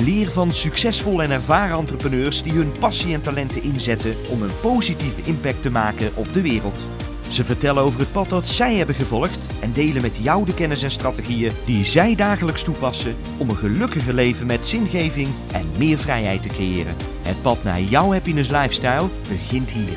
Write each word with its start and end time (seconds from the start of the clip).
Leer 0.00 0.30
van 0.30 0.52
succesvolle 0.52 1.22
en 1.22 1.30
ervaren 1.30 1.78
entrepreneurs 1.78 2.42
die 2.42 2.52
hun 2.52 2.72
passie 2.78 3.14
en 3.14 3.20
talenten 3.20 3.62
inzetten 3.62 4.14
om 4.30 4.42
een 4.42 4.60
positieve 4.60 5.22
impact 5.22 5.62
te 5.62 5.70
maken 5.70 6.10
op 6.14 6.32
de 6.32 6.42
wereld. 6.42 6.86
Ze 7.28 7.44
vertellen 7.44 7.82
over 7.82 8.00
het 8.00 8.12
pad 8.12 8.28
dat 8.28 8.48
zij 8.48 8.74
hebben 8.74 8.94
gevolgd 8.94 9.46
en 9.60 9.72
delen 9.72 10.02
met 10.02 10.16
jou 10.16 10.44
de 10.44 10.54
kennis 10.54 10.82
en 10.82 10.90
strategieën 10.90 11.52
die 11.64 11.84
zij 11.84 12.14
dagelijks 12.14 12.62
toepassen 12.62 13.16
om 13.38 13.48
een 13.48 13.56
gelukkiger 13.56 14.14
leven 14.14 14.46
met 14.46 14.66
zingeving 14.66 15.28
en 15.52 15.70
meer 15.78 15.98
vrijheid 15.98 16.42
te 16.42 16.48
creëren. 16.48 16.96
Het 17.22 17.42
pad 17.42 17.62
naar 17.62 17.80
jouw 17.80 18.12
happiness 18.12 18.50
lifestyle 18.50 19.08
begint 19.28 19.70
hier. 19.70 19.96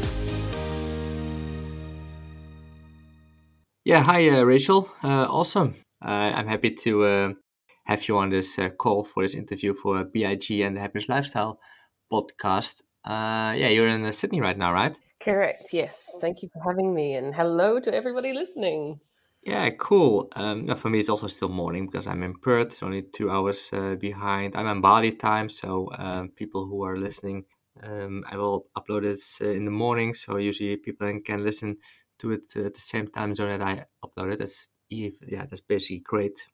Yeah, 3.82 4.16
hi 4.16 4.30
uh, 4.30 4.42
Rachel. 4.42 4.88
Uh, 5.06 5.12
awesome. 5.12 5.74
Uh, 6.00 6.36
I'm 6.38 6.48
happy 6.48 6.74
to 6.74 7.06
uh, 7.06 7.30
have 7.84 8.08
you 8.08 8.18
on 8.18 8.30
this 8.30 8.58
uh, 8.60 8.70
call 8.70 9.04
for 9.04 9.24
this 9.24 9.36
interview 9.36 9.74
for 9.74 10.04
BIG 10.04 10.62
and 10.62 10.76
the 10.76 10.82
Happiness 10.82 11.10
Lifestyle 11.10 11.60
podcast. 12.12 12.82
Uh, 13.04 13.54
yeah, 13.56 13.70
you're 13.70 13.88
in 13.88 14.12
Sydney 14.14 14.42
right 14.42 14.58
now, 14.58 14.74
right? 14.74 14.98
Correct. 15.20 15.70
Yes. 15.74 16.16
Thank 16.20 16.42
you 16.42 16.50
for 16.54 16.62
having 16.64 16.94
me, 16.94 17.16
and 17.16 17.34
hello 17.34 17.80
to 17.80 17.94
everybody 17.94 18.34
listening. 18.34 19.00
Yeah, 19.44 19.72
cool. 19.72 20.30
Um, 20.36 20.68
for 20.76 20.90
me, 20.90 21.00
it's 21.00 21.10
also 21.10 21.28
still 21.28 21.50
morning 21.50 21.88
because 21.88 22.06
I'm 22.06 22.22
in 22.22 22.36
Perth, 22.36 22.84
only 22.84 23.02
two 23.02 23.32
hours 23.32 23.72
uh, 23.74 23.96
behind. 23.96 24.56
I'm 24.56 24.68
on 24.68 24.82
Bali 24.82 25.12
time, 25.14 25.50
so 25.50 25.90
um, 25.98 26.30
people 26.30 26.66
who 26.66 26.84
are 26.84 26.96
listening, 26.96 27.46
um, 27.82 28.24
I 28.30 28.38
will 28.38 28.68
upload 28.78 29.04
it 29.04 29.20
uh, 29.44 29.50
in 29.50 29.66
the 29.66 29.72
morning, 29.72 30.14
so 30.14 30.38
usually 30.38 30.78
people 30.78 31.12
can 31.26 31.44
listen 31.44 31.78
to 32.20 32.32
it 32.34 32.52
uh, 32.56 32.66
at 32.66 32.76
the 32.76 32.82
same 32.82 33.08
time 33.08 33.34
zone 33.34 33.58
that 33.58 33.62
I 33.64 33.86
upload 34.06 34.34
it. 34.34 34.40
That's 34.40 34.68
yeah, 34.90 35.46
that's 35.50 35.62
basically 35.62 36.00
great. 36.00 36.46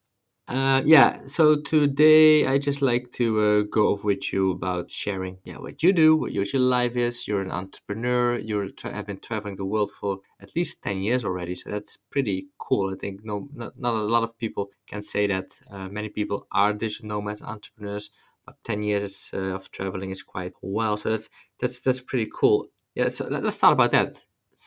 Uh, 0.47 0.81
yeah, 0.85 1.19
so 1.25 1.59
today 1.61 2.47
I 2.47 2.57
just 2.57 2.81
like 2.81 3.11
to 3.13 3.41
uh, 3.41 3.61
go 3.69 3.89
over 3.89 4.03
with 4.07 4.31
you 4.31 4.51
about 4.51 4.89
sharing, 4.89 5.39
yeah, 5.43 5.57
what 5.57 5.83
you 5.83 5.91
do, 5.91 6.15
what 6.15 6.31
your 6.31 6.45
life 6.61 6.95
is. 6.95 7.27
You're 7.27 7.41
an 7.41 7.51
entrepreneur. 7.51 8.39
You 8.39 8.71
tra- 8.71 8.93
have 8.93 9.07
been 9.07 9.19
traveling 9.19 9.57
the 9.57 9.65
world 9.65 9.91
for 9.91 10.19
at 10.39 10.55
least 10.55 10.81
ten 10.81 10.99
years 11.01 11.25
already, 11.25 11.53
so 11.53 11.69
that's 11.69 11.97
pretty 12.09 12.47
cool. 12.59 12.93
I 12.93 12.95
think 12.97 13.25
no, 13.25 13.49
not, 13.53 13.77
not 13.77 13.95
a 13.95 13.97
lot 13.97 14.23
of 14.23 14.37
people 14.37 14.71
can 14.87 15.03
say 15.03 15.27
that. 15.27 15.51
Uh, 15.69 15.89
many 15.89 16.07
people 16.07 16.47
are 16.53 16.71
digital 16.71 17.09
nomads, 17.09 17.41
entrepreneurs, 17.41 18.09
but 18.45 18.55
ten 18.63 18.83
years 18.83 19.31
uh, 19.33 19.53
of 19.55 19.69
traveling 19.71 20.11
is 20.11 20.23
quite 20.23 20.53
well. 20.61 20.95
So 20.95 21.09
that's 21.09 21.27
that's 21.59 21.81
that's 21.81 21.99
pretty 21.99 22.29
cool. 22.33 22.67
Yeah, 22.95 23.09
so 23.09 23.27
let, 23.27 23.43
us 23.43 23.55
start 23.55 23.73
about 23.73 23.91
that. 23.91 24.21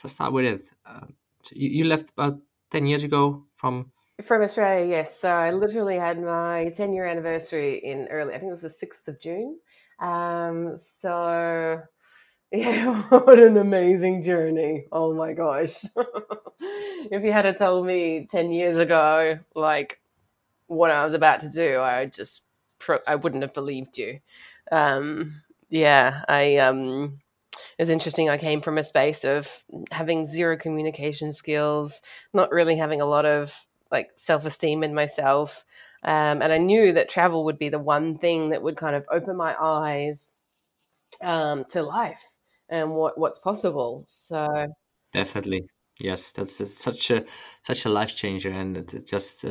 Let's 0.04 0.12
start 0.12 0.34
with 0.34 0.44
it. 0.44 0.70
Um, 0.84 1.14
so 1.42 1.52
you, 1.56 1.70
you 1.70 1.84
left 1.86 2.10
about 2.10 2.38
ten 2.70 2.84
years 2.84 3.02
ago 3.02 3.46
from 3.54 3.92
from 4.22 4.42
Australia, 4.42 4.86
yes. 4.86 5.18
So 5.18 5.30
I 5.30 5.50
literally 5.50 5.96
had 5.96 6.22
my 6.22 6.70
10 6.74 6.92
year 6.92 7.06
anniversary 7.06 7.78
in 7.78 8.08
early, 8.08 8.34
I 8.34 8.38
think 8.38 8.48
it 8.48 8.58
was 8.60 8.62
the 8.62 8.68
6th 8.68 9.08
of 9.08 9.20
June. 9.20 9.58
Um, 10.00 10.78
so, 10.78 11.82
yeah, 12.52 13.02
what 13.08 13.38
an 13.38 13.56
amazing 13.56 14.22
journey. 14.22 14.86
Oh 14.90 15.14
my 15.14 15.32
gosh. 15.32 15.84
if 16.60 17.22
you 17.22 17.32
had 17.32 17.56
told 17.58 17.86
me 17.86 18.26
10 18.28 18.52
years 18.52 18.78
ago, 18.78 19.38
like 19.54 20.00
what 20.66 20.90
I 20.90 21.04
was 21.04 21.14
about 21.14 21.40
to 21.40 21.48
do, 21.48 21.80
I 21.80 22.06
just, 22.06 22.42
I 23.06 23.16
wouldn't 23.16 23.42
have 23.42 23.54
believed 23.54 23.98
you. 23.98 24.20
Um, 24.72 25.42
yeah, 25.68 26.22
I, 26.28 26.56
um, 26.58 27.20
it 27.78 27.82
was 27.82 27.90
interesting. 27.90 28.28
I 28.28 28.36
came 28.36 28.60
from 28.60 28.78
a 28.78 28.84
space 28.84 29.24
of 29.24 29.64
having 29.90 30.26
zero 30.26 30.56
communication 30.56 31.32
skills, 31.32 32.02
not 32.32 32.50
really 32.50 32.76
having 32.76 33.00
a 33.00 33.06
lot 33.06 33.26
of 33.26 33.54
like 33.90 34.10
self 34.16 34.44
esteem 34.44 34.82
in 34.82 34.94
myself. 34.94 35.64
Um, 36.02 36.40
and 36.42 36.52
I 36.52 36.58
knew 36.58 36.92
that 36.92 37.10
travel 37.10 37.44
would 37.44 37.58
be 37.58 37.68
the 37.68 37.78
one 37.78 38.18
thing 38.18 38.50
that 38.50 38.62
would 38.62 38.76
kind 38.76 38.96
of 38.96 39.06
open 39.10 39.36
my 39.36 39.54
eyes 39.60 40.36
um, 41.22 41.64
to 41.66 41.82
life 41.82 42.32
and 42.68 42.92
what 42.92 43.18
what's 43.18 43.38
possible. 43.38 44.04
So 44.06 44.66
definitely, 45.12 45.62
yes, 46.00 46.32
that's, 46.32 46.58
that's 46.58 46.74
such 46.74 47.10
a 47.10 47.24
such 47.62 47.84
a 47.84 47.88
life 47.88 48.14
changer, 48.16 48.50
and 48.50 48.76
it's 48.76 49.10
just 49.10 49.44
uh, 49.44 49.48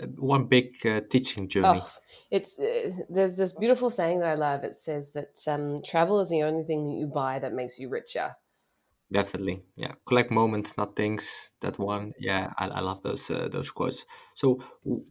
uh, 0.00 0.06
one 0.16 0.46
big 0.46 0.84
uh, 0.86 1.00
teaching 1.08 1.48
journey. 1.48 1.80
Oh, 1.80 1.90
it's 2.30 2.58
uh, 2.58 2.90
there's 3.08 3.36
this 3.36 3.52
beautiful 3.52 3.90
saying 3.90 4.20
that 4.20 4.28
I 4.30 4.34
love. 4.34 4.64
It 4.64 4.74
says 4.74 5.12
that 5.12 5.38
um, 5.46 5.82
travel 5.82 6.20
is 6.20 6.30
the 6.30 6.42
only 6.42 6.64
thing 6.64 6.84
that 6.86 6.98
you 6.98 7.06
buy 7.06 7.38
that 7.38 7.52
makes 7.52 7.78
you 7.78 7.88
richer. 7.88 8.36
Definitely, 9.12 9.62
yeah. 9.76 9.92
Collect 10.06 10.30
moments, 10.30 10.78
not 10.78 10.96
things. 10.96 11.50
That 11.60 11.78
one, 11.78 12.14
yeah. 12.18 12.52
I, 12.56 12.68
I 12.68 12.80
love 12.80 13.02
those 13.02 13.30
uh, 13.30 13.48
those 13.52 13.70
quotes. 13.70 14.06
So, 14.34 14.62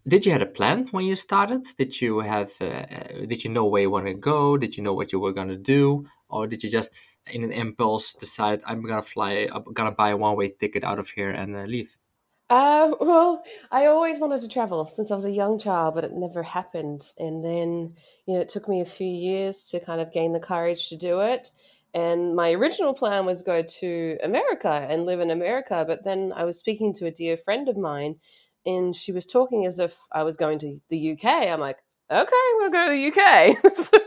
did 0.07 0.25
you 0.25 0.31
have 0.31 0.41
a 0.41 0.47
plan 0.47 0.87
when 0.89 1.05
you 1.05 1.15
started? 1.15 1.67
Did 1.77 2.01
you 2.01 2.21
have? 2.21 2.51
Uh, 2.59 2.65
uh 2.65 3.25
did 3.27 3.43
you 3.43 3.51
know 3.51 3.65
where 3.67 3.83
you 3.83 3.91
want 3.91 4.07
to 4.07 4.15
go? 4.15 4.57
Did 4.57 4.75
you 4.75 4.83
know 4.83 4.95
what 4.95 5.11
you 5.11 5.19
were 5.19 5.33
gonna 5.33 5.55
do, 5.57 6.07
or 6.29 6.47
did 6.47 6.63
you 6.63 6.69
just, 6.71 6.91
in 7.27 7.43
an 7.43 7.51
impulse, 7.51 8.13
decide 8.13 8.61
I'm 8.65 8.81
gonna 8.81 9.03
fly, 9.03 9.47
I'm 9.53 9.65
gonna 9.71 9.91
buy 9.91 10.09
a 10.09 10.17
one 10.17 10.35
way 10.35 10.49
ticket 10.49 10.83
out 10.83 10.97
of 10.97 11.09
here 11.09 11.29
and 11.29 11.55
uh, 11.55 11.63
leave? 11.63 11.95
Uh, 12.49 12.93
well, 13.01 13.43
I 13.71 13.85
always 13.85 14.19
wanted 14.19 14.41
to 14.41 14.49
travel 14.49 14.87
since 14.87 15.11
I 15.11 15.15
was 15.15 15.25
a 15.25 15.31
young 15.31 15.59
child, 15.59 15.95
but 15.95 16.05
it 16.05 16.13
never 16.13 16.43
happened. 16.43 17.11
And 17.19 17.43
then, 17.43 17.95
you 18.25 18.33
know, 18.33 18.41
it 18.41 18.49
took 18.49 18.67
me 18.67 18.81
a 18.81 18.85
few 18.85 19.07
years 19.07 19.65
to 19.65 19.79
kind 19.79 20.01
of 20.01 20.11
gain 20.11 20.33
the 20.33 20.39
courage 20.39 20.89
to 20.89 20.97
do 20.97 21.21
it. 21.21 21.51
And 21.93 22.35
my 22.35 22.51
original 22.51 22.93
plan 22.93 23.25
was 23.25 23.41
go 23.41 23.61
to 23.61 24.17
America 24.23 24.87
and 24.89 25.05
live 25.05 25.19
in 25.19 25.29
America. 25.29 25.83
But 25.85 26.03
then 26.03 26.31
I 26.35 26.45
was 26.45 26.57
speaking 26.57 26.93
to 26.95 27.05
a 27.05 27.11
dear 27.11 27.35
friend 27.37 27.67
of 27.67 27.77
mine, 27.77 28.15
and 28.65 28.95
she 28.95 29.11
was 29.11 29.25
talking 29.25 29.65
as 29.65 29.79
if 29.79 29.97
I 30.11 30.23
was 30.23 30.37
going 30.37 30.59
to 30.59 30.77
the 30.89 31.11
UK. 31.13 31.25
I'm 31.25 31.59
like, 31.59 31.79
okay, 32.11 32.31
we'll 32.57 32.71
go 32.71 32.87
to 32.87 32.91
the 32.91 33.07
UK. 33.07 33.75
so 33.75 33.99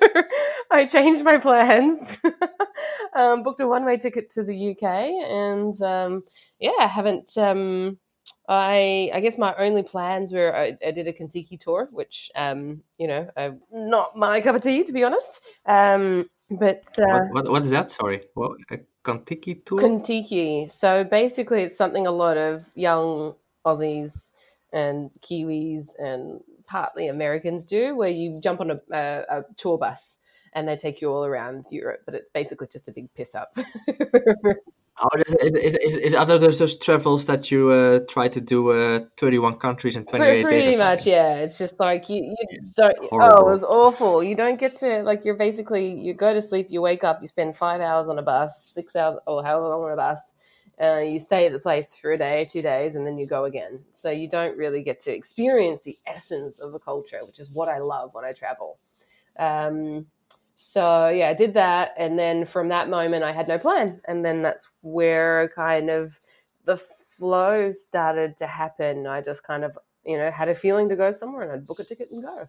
I 0.71 0.87
changed 0.87 1.25
my 1.25 1.39
plans, 1.39 2.21
um, 3.17 3.43
booked 3.43 3.61
a 3.61 3.67
one 3.67 3.85
way 3.85 3.97
ticket 3.97 4.31
to 4.31 4.45
the 4.45 4.71
UK, 4.71 4.83
and 4.83 5.81
um, 5.83 6.23
yeah, 6.59 6.73
I 6.81 6.87
haven't. 6.87 7.37
Um, 7.37 7.99
I 8.47 9.11
I 9.15 9.21
guess 9.21 9.39
my 9.39 9.55
only 9.57 9.83
plans 9.83 10.31
were 10.33 10.55
I, 10.55 10.77
I 10.87 10.91
did 10.91 11.09
a 11.09 11.13
Contiki 11.13 11.59
tour, 11.59 11.89
which 11.93 12.31
um, 12.35 12.83
you 12.99 13.09
know, 13.09 13.29
uh, 13.37 13.51
not 13.73 14.17
my 14.17 14.41
cup 14.41 14.57
of 14.57 14.63
tea 14.63 14.85
to 14.85 14.93
be 14.93 15.05
honest. 15.05 15.41
Um, 15.67 16.29
but 16.59 16.89
uh, 16.99 17.07
what, 17.07 17.33
what, 17.33 17.51
what 17.51 17.63
is 17.63 17.71
that? 17.71 17.91
Sorry, 17.91 18.23
what 18.35 18.53
a 18.71 18.79
Contiki 19.05 19.65
tour? 19.65 19.79
Contiki. 19.79 20.71
So 20.71 21.05
basically, 21.05 21.63
it's 21.63 21.77
something 21.77 22.07
a 22.07 22.11
lot 22.11 22.37
of 22.37 22.71
young 22.75 23.35
Aussies 23.67 24.33
and 24.73 25.11
Kiwis 25.21 25.95
and 25.99 26.41
partly 26.67 27.09
Americans 27.09 27.67
do, 27.67 27.95
where 27.95 28.09
you 28.09 28.41
jump 28.41 28.61
on 28.61 28.71
a, 28.71 28.81
a, 28.93 29.25
a 29.29 29.45
tour 29.57 29.79
bus 29.79 30.19
and 30.55 30.69
they 30.69 30.77
take 30.77 31.01
you 31.01 31.13
all 31.13 31.25
around 31.25 31.67
Europe. 31.71 32.01
But 32.07 32.15
it's 32.15 32.31
basically 32.31 32.69
just 32.69 32.89
a 32.89 32.93
big 32.93 33.13
piss 33.15 33.35
up. 33.35 33.57
Oh, 35.01 35.09
is, 35.27 35.35
is, 35.35 35.75
is, 35.77 35.97
is 35.97 36.15
other 36.15 36.39
those, 36.39 36.77
travels 36.79 37.27
that 37.27 37.51
you 37.51 37.71
uh, 37.71 38.01
try 38.09 38.29
to 38.29 38.41
do 38.41 38.71
uh, 38.71 39.01
31 39.17 39.55
countries 39.55 39.97
in 39.97 40.05
28 40.05 40.43
pretty, 40.43 40.43
days? 40.43 40.65
Pretty 40.65 40.79
much, 40.79 41.05
yeah. 41.05 41.39
It's 41.39 41.59
just 41.59 41.81
like 41.81 42.09
you, 42.09 42.37
you 42.51 42.73
don't. 42.77 42.97
Horrible. 43.07 43.39
Oh, 43.39 43.49
it 43.49 43.51
was 43.51 43.65
awful. 43.65 44.23
You 44.23 44.37
don't 44.37 44.59
get 44.59 44.77
to 44.77 45.03
like 45.03 45.25
you're 45.25 45.35
basically 45.35 45.93
you 45.93 46.15
go 46.15 46.33
to 46.33 46.41
sleep, 46.41 46.69
you 46.71 46.81
wake 46.81 47.03
up, 47.03 47.21
you 47.21 47.27
spend 47.27 47.57
five 47.57 47.81
hours 47.81 48.09
on 48.09 48.21
a 48.21 48.23
bus, 48.23 48.71
six 48.71 48.95
hours 48.95 49.19
or 49.27 49.43
however 49.43 49.67
long 49.67 49.83
on 49.83 49.93
a 49.93 49.97
bus. 49.97 50.35
Uh, 50.81 50.99
you 50.99 51.19
stay 51.19 51.47
at 51.47 51.53
the 51.53 51.59
place 51.59 51.97
for 51.97 52.13
a 52.13 52.19
day, 52.19 52.45
two 52.45 52.63
days, 52.63 52.95
and 52.95 53.05
then 53.05 53.19
you 53.19 53.27
go 53.27 53.45
again. 53.45 53.81
So 53.91 54.11
you 54.11 54.29
don't 54.29 54.57
really 54.57 54.83
get 54.83 55.01
to 55.01 55.13
experience 55.13 55.83
the 55.83 55.99
essence 56.07 56.61
of 56.61 56.73
a 56.75 56.79
culture, 56.79 57.21
which 57.25 57.41
is 57.41 57.51
what 57.51 57.69
I 57.69 57.79
love 57.79 58.11
when 58.13 58.25
I 58.25 58.33
travel. 58.33 58.79
Um, 59.39 60.07
so 60.55 61.09
yeah, 61.09 61.31
I 61.31 61.35
did 61.35 61.55
that, 61.55 61.93
and 61.97 62.19
then 62.19 62.45
from 62.45 62.69
that 62.69 62.89
moment, 62.89 63.25
I 63.25 63.33
had 63.33 63.49
no 63.49 63.59
plan, 63.59 64.01
and 64.07 64.25
then 64.25 64.43
that's 64.43 64.71
where 64.83 65.49
kind 65.55 65.91
of 65.91 66.21
the 66.65 66.77
flow 66.77 67.71
started 67.71 68.37
to 68.39 68.47
happen. 68.47 69.07
I 69.07 69.21
just 69.21 69.45
kind 69.45 69.65
of 69.65 69.77
you 70.05 70.17
know 70.17 70.31
had 70.31 70.49
a 70.49 70.55
feeling 70.55 70.89
to 70.91 70.97
go 70.97 71.11
somewhere, 71.11 71.43
and 71.43 71.53
I'd 71.53 71.67
book 71.67 71.81
a 71.81 71.85
ticket 71.85 72.11
and 72.13 72.23
go. 72.23 72.49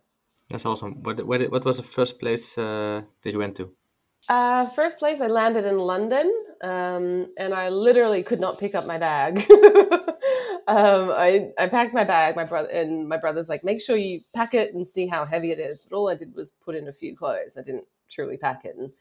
That's 0.50 0.66
awesome. 0.66 1.02
What 1.02 1.25
what, 1.25 1.50
what 1.50 1.66
was 1.66 1.78
the 1.78 1.84
first 1.84 2.19
place 2.19 2.57
uh, 2.57 3.02
that 3.24 3.31
you 3.31 3.40
went 3.40 3.56
to? 3.57 3.72
Uh, 4.30 4.68
first 4.68 5.00
place, 5.00 5.22
I 5.22 5.28
landed 5.28 5.66
in 5.66 5.78
London, 5.78 6.31
um, 6.62 7.28
and 7.38 7.54
I 7.54 7.69
literally 7.69 8.24
could 8.24 8.40
not 8.40 8.60
pick 8.60 8.75
up 8.75 8.86
my 8.86 8.98
bag. 8.98 9.40
um, 10.68 11.10
I 11.10 11.50
I 11.58 11.68
packed 11.69 11.94
my 11.94 12.04
bag. 12.04 12.36
My 12.36 12.46
brother 12.46 12.69
and 12.69 13.08
my 13.08 13.18
brother's 13.18 13.50
like, 13.50 13.63
make 13.63 13.81
sure 13.81 13.98
you 13.98 14.22
pack 14.36 14.54
it 14.54 14.75
and 14.75 14.88
see 14.88 15.08
how 15.08 15.25
heavy 15.25 15.51
it 15.51 15.60
is. 15.60 15.81
But 15.81 15.96
all 15.96 16.10
I 16.10 16.16
did 16.16 16.36
was 16.36 16.51
put 16.51 16.75
in 16.75 16.88
a 16.88 16.94
few 16.94 17.16
clothes. 17.16 17.58
I 17.58 17.63
didn't 17.63 17.86
truly 18.10 18.38
pack 18.38 18.66
it. 18.66 18.75
And 18.78 18.92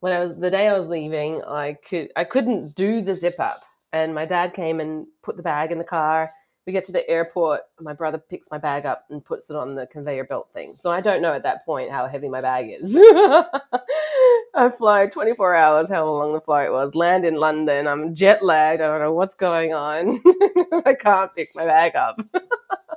when 0.00 0.12
I 0.12 0.20
was 0.20 0.34
the 0.36 0.50
day 0.50 0.68
I 0.68 0.72
was 0.72 0.86
leaving, 0.86 1.42
I 1.42 1.74
could 1.74 2.10
I 2.16 2.24
couldn't 2.24 2.74
do 2.74 3.02
the 3.02 3.14
zip 3.14 3.36
up, 3.38 3.64
and 3.92 4.14
my 4.14 4.24
dad 4.24 4.54
came 4.54 4.80
and 4.80 5.06
put 5.22 5.36
the 5.36 5.42
bag 5.42 5.72
in 5.72 5.78
the 5.78 5.84
car. 5.84 6.32
We 6.66 6.72
get 6.72 6.84
to 6.84 6.92
the 6.92 7.08
airport. 7.08 7.62
My 7.80 7.94
brother 7.94 8.18
picks 8.18 8.50
my 8.50 8.58
bag 8.58 8.86
up 8.86 9.06
and 9.10 9.24
puts 9.24 9.48
it 9.50 9.56
on 9.56 9.74
the 9.74 9.86
conveyor 9.86 10.24
belt 10.24 10.50
thing. 10.52 10.76
So 10.76 10.90
I 10.90 11.00
don't 11.00 11.22
know 11.22 11.32
at 11.32 11.42
that 11.42 11.64
point 11.64 11.90
how 11.90 12.06
heavy 12.06 12.28
my 12.28 12.42
bag 12.42 12.76
is. 12.80 12.96
I 14.54 14.68
fly 14.76 15.06
24 15.06 15.54
hours, 15.54 15.88
how 15.88 16.08
long 16.08 16.32
the 16.32 16.40
flight 16.40 16.70
was, 16.70 16.94
land 16.94 17.24
in 17.24 17.36
London. 17.36 17.86
I'm 17.86 18.14
jet 18.14 18.42
lagged. 18.42 18.82
I 18.82 18.86
don't 18.88 19.00
know 19.00 19.12
what's 19.12 19.34
going 19.34 19.72
on. 19.72 20.20
I 20.84 20.94
can't 20.94 21.34
pick 21.34 21.54
my 21.54 21.64
bag 21.64 21.96
up. 21.96 22.20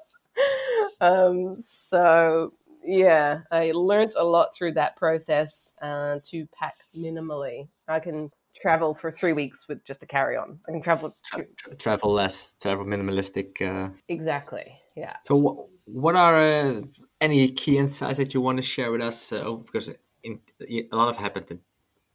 um, 1.01 1.55
so 1.59 2.53
yeah, 2.85 3.41
I 3.51 3.71
learned 3.73 4.13
a 4.17 4.23
lot 4.23 4.55
through 4.55 4.73
that 4.73 4.95
process 4.95 5.73
uh, 5.81 6.19
to 6.23 6.47
pack 6.47 6.75
minimally. 6.95 7.67
I 7.87 7.99
can 7.99 8.31
travel 8.55 8.93
for 8.93 9.11
three 9.11 9.33
weeks 9.33 9.67
with 9.67 9.83
just 9.83 10.03
a 10.03 10.05
carry 10.05 10.37
on. 10.37 10.59
I 10.67 10.71
can 10.71 10.81
travel 10.81 11.15
Tra- 11.25 11.75
travel 11.77 12.13
less, 12.13 12.53
travel 12.61 12.85
minimalistic. 12.85 13.61
Uh... 13.61 13.89
Exactly. 14.07 14.77
Yeah. 14.95 15.15
So, 15.25 15.35
what 15.35 15.57
what 15.85 16.15
are 16.15 16.37
uh, 16.37 16.81
any 17.19 17.49
key 17.49 17.77
insights 17.77 18.17
that 18.17 18.33
you 18.33 18.41
want 18.41 18.57
to 18.57 18.63
share 18.63 18.91
with 18.91 19.01
us? 19.01 19.31
Uh, 19.31 19.53
because 19.53 19.89
in, 20.23 20.39
a 20.69 20.95
lot 20.95 21.09
of 21.09 21.17
happened 21.17 21.47
in, 21.51 21.59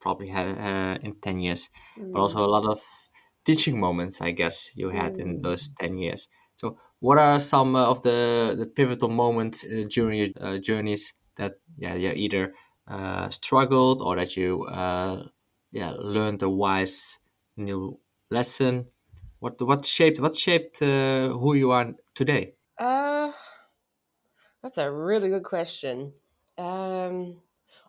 probably 0.00 0.30
uh, 0.30 0.96
in 1.02 1.14
ten 1.20 1.40
years, 1.40 1.68
mm. 1.98 2.12
but 2.12 2.20
also 2.20 2.38
a 2.38 2.46
lot 2.46 2.64
of 2.64 2.80
teaching 3.44 3.78
moments, 3.78 4.20
I 4.20 4.30
guess, 4.30 4.70
you 4.74 4.90
had 4.90 5.14
mm. 5.14 5.20
in 5.20 5.42
those 5.42 5.68
ten 5.68 5.98
years. 5.98 6.28
What 7.00 7.18
are 7.18 7.38
some 7.38 7.76
uh, 7.76 7.90
of 7.90 8.02
the, 8.02 8.54
the 8.58 8.66
pivotal 8.66 9.08
moments 9.08 9.64
uh, 9.64 9.84
during 9.88 10.18
your 10.18 10.28
uh, 10.40 10.58
journeys 10.58 11.14
that 11.36 11.60
yeah 11.76 11.94
you 11.94 12.10
either 12.10 12.54
uh, 12.88 13.30
struggled 13.30 14.02
or 14.02 14.16
that 14.16 14.36
you 14.36 14.64
uh, 14.64 15.26
yeah 15.70 15.92
learned 15.96 16.42
a 16.42 16.48
wise 16.50 17.18
new 17.56 18.00
lesson? 18.30 18.88
What 19.38 19.60
what 19.62 19.86
shaped 19.86 20.20
what 20.20 20.34
shaped 20.36 20.82
uh, 20.82 21.28
who 21.28 21.54
you 21.54 21.70
are 21.70 21.94
today? 22.14 22.54
Uh, 22.78 23.32
that's 24.62 24.78
a 24.78 24.90
really 24.90 25.28
good 25.28 25.44
question. 25.44 26.12
Um, 26.56 27.42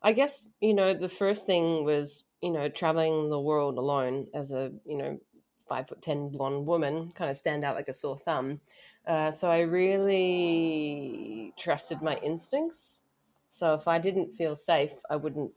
I 0.04 0.14
guess 0.14 0.50
you 0.62 0.74
know 0.74 0.94
the 0.94 1.10
first 1.10 1.46
thing 1.46 1.84
was 1.84 2.26
you 2.42 2.52
know 2.52 2.70
traveling 2.70 3.30
the 3.30 3.40
world 3.40 3.78
alone 3.78 4.28
as 4.34 4.52
a 4.52 4.72
you 4.86 4.98
know 4.98 5.20
five 5.68 5.88
foot 5.88 6.02
ten 6.02 6.30
blonde 6.30 6.66
woman, 6.66 7.12
kind 7.12 7.30
of 7.30 7.38
stand 7.38 7.64
out 7.64 7.76
like 7.76 7.88
a 7.88 7.94
sore 7.94 8.18
thumb. 8.18 8.62
Uh, 9.10 9.32
so 9.32 9.50
I 9.50 9.62
really 9.62 11.52
trusted 11.58 12.04
my 12.04 12.18
instincts. 12.18 13.02
So 13.48 13.74
if 13.74 13.88
I 13.88 13.98
didn't 13.98 14.36
feel 14.36 14.56
safe, 14.56 14.94
I 15.10 15.16
wouldn't 15.16 15.52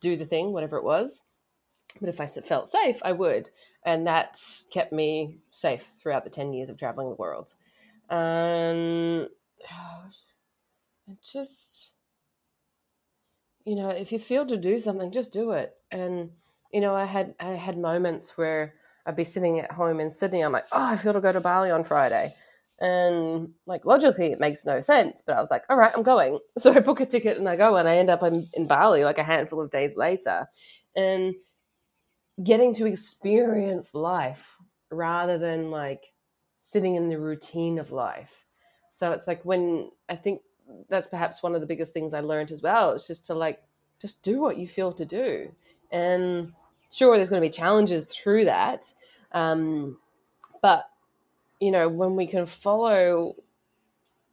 do 0.00 0.16
the 0.16 0.24
thing, 0.24 0.52
whatever 0.52 0.78
it 0.78 0.84
was. 0.84 1.22
But 2.00 2.08
if 2.08 2.20
I 2.20 2.26
felt 2.26 2.66
safe, 2.66 3.00
I 3.04 3.12
would. 3.12 3.50
And 3.84 4.08
that 4.08 4.36
kept 4.72 4.92
me 4.92 5.38
safe 5.50 5.92
throughout 6.00 6.24
the 6.24 6.30
10 6.30 6.52
years 6.52 6.70
of 6.70 6.76
traveling 6.76 7.08
the 7.08 7.14
world. 7.14 7.54
Um, 8.10 9.28
just, 11.22 11.92
you 13.64 13.76
know, 13.76 13.90
if 13.90 14.10
you 14.10 14.18
feel 14.18 14.44
to 14.46 14.56
do 14.56 14.80
something, 14.80 15.12
just 15.12 15.32
do 15.32 15.52
it. 15.52 15.76
And, 15.92 16.30
you 16.72 16.80
know, 16.80 16.96
I 16.96 17.04
had, 17.04 17.36
I 17.38 17.50
had 17.50 17.78
moments 17.78 18.36
where 18.36 18.74
I'd 19.06 19.14
be 19.14 19.22
sitting 19.22 19.60
at 19.60 19.70
home 19.70 20.00
in 20.00 20.10
Sydney. 20.10 20.40
I'm 20.40 20.50
like, 20.50 20.66
oh, 20.72 20.84
I 20.84 20.96
feel 20.96 21.12
to 21.12 21.20
go 21.20 21.30
to 21.30 21.40
Bali 21.40 21.70
on 21.70 21.84
Friday. 21.84 22.34
And 22.82 23.50
like 23.66 23.86
logically, 23.86 24.32
it 24.32 24.40
makes 24.40 24.66
no 24.66 24.80
sense. 24.80 25.22
But 25.24 25.36
I 25.36 25.40
was 25.40 25.50
like, 25.50 25.64
all 25.70 25.76
right, 25.76 25.92
I'm 25.96 26.02
going. 26.02 26.38
So 26.58 26.72
I 26.72 26.80
book 26.80 27.00
a 27.00 27.06
ticket 27.06 27.38
and 27.38 27.48
I 27.48 27.56
go, 27.56 27.76
and 27.76 27.88
I 27.88 27.96
end 27.96 28.10
up 28.10 28.22
in, 28.22 28.48
in 28.52 28.66
Bali 28.66 29.04
like 29.04 29.18
a 29.18 29.24
handful 29.24 29.60
of 29.60 29.70
days 29.70 29.96
later. 29.96 30.46
And 30.96 31.34
getting 32.42 32.74
to 32.74 32.86
experience 32.86 33.94
life 33.94 34.56
rather 34.90 35.38
than 35.38 35.70
like 35.70 36.12
sitting 36.60 36.96
in 36.96 37.08
the 37.08 37.18
routine 37.18 37.78
of 37.78 37.92
life. 37.92 38.44
So 38.90 39.12
it's 39.12 39.26
like 39.26 39.42
when 39.44 39.90
I 40.08 40.16
think 40.16 40.42
that's 40.88 41.08
perhaps 41.08 41.42
one 41.42 41.54
of 41.54 41.60
the 41.60 41.66
biggest 41.66 41.92
things 41.92 42.12
I 42.12 42.20
learned 42.20 42.52
as 42.52 42.62
well. 42.62 42.92
It's 42.92 43.06
just 43.06 43.24
to 43.26 43.34
like, 43.34 43.62
just 44.00 44.22
do 44.22 44.40
what 44.40 44.58
you 44.58 44.66
feel 44.66 44.92
to 44.92 45.04
do. 45.04 45.50
And 45.90 46.52
sure 46.90 47.16
there's 47.16 47.30
going 47.30 47.42
to 47.42 47.48
be 47.48 47.52
challenges 47.52 48.06
through 48.06 48.44
that 48.46 48.92
um, 49.32 49.98
but 50.60 50.84
you 51.62 51.70
know 51.70 51.88
when 51.88 52.16
we 52.16 52.26
can 52.26 52.44
follow 52.44 53.36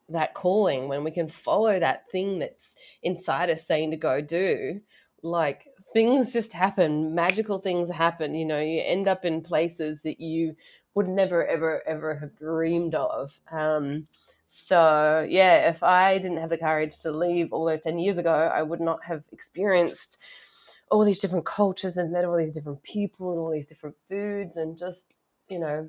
that 0.10 0.34
calling 0.34 0.88
when 0.88 1.04
we 1.04 1.12
can 1.12 1.28
follow 1.28 1.80
that 1.80 2.10
thing 2.10 2.40
that's 2.40 2.76
inside 3.04 3.52
us 3.52 3.68
saying 3.68 3.92
to 3.92 3.98
go 3.98 4.20
do 4.20 4.82
like 5.22 5.68
things 5.94 6.34
just 6.34 6.54
happen 6.54 7.14
magical 7.14 7.60
things 7.60 7.92
happen 7.92 8.34
you 8.34 8.46
know 8.46 8.60
you 8.60 8.82
end 8.84 9.08
up 9.08 9.26
in 9.26 9.42
places 9.42 10.02
that 10.02 10.20
you 10.20 10.56
would 10.96 11.08
never 11.08 11.46
ever 11.46 11.88
ever 11.88 12.16
have 12.16 12.36
dreamed 12.36 12.96
of. 12.96 13.40
Um, 13.52 14.08
so 14.48 15.28
yeah 15.30 15.70
if 15.70 15.84
i 15.84 16.18
didn't 16.18 16.38
have 16.38 16.50
the 16.50 16.58
courage 16.58 16.98
to 16.98 17.12
leave 17.12 17.54
all 17.54 17.66
those 17.66 17.82
10 17.82 18.00
years 18.00 18.18
ago 18.18 18.34
i 18.34 18.64
would 18.64 18.82
not 18.82 19.04
have 19.04 19.24
experienced 19.32 20.18
all 20.90 21.06
these 21.06 21.20
different 21.20 21.46
cultures 21.46 21.98
and 21.98 22.12
met 22.12 22.26
all 22.26 22.36
these 22.36 22.52
different 22.52 22.82
people 22.82 23.30
and 23.30 23.40
all 23.40 23.52
these 23.52 23.68
different 23.68 23.96
foods 24.10 24.58
and 24.58 24.76
just 24.76 25.14
you 25.50 25.60
know 25.60 25.88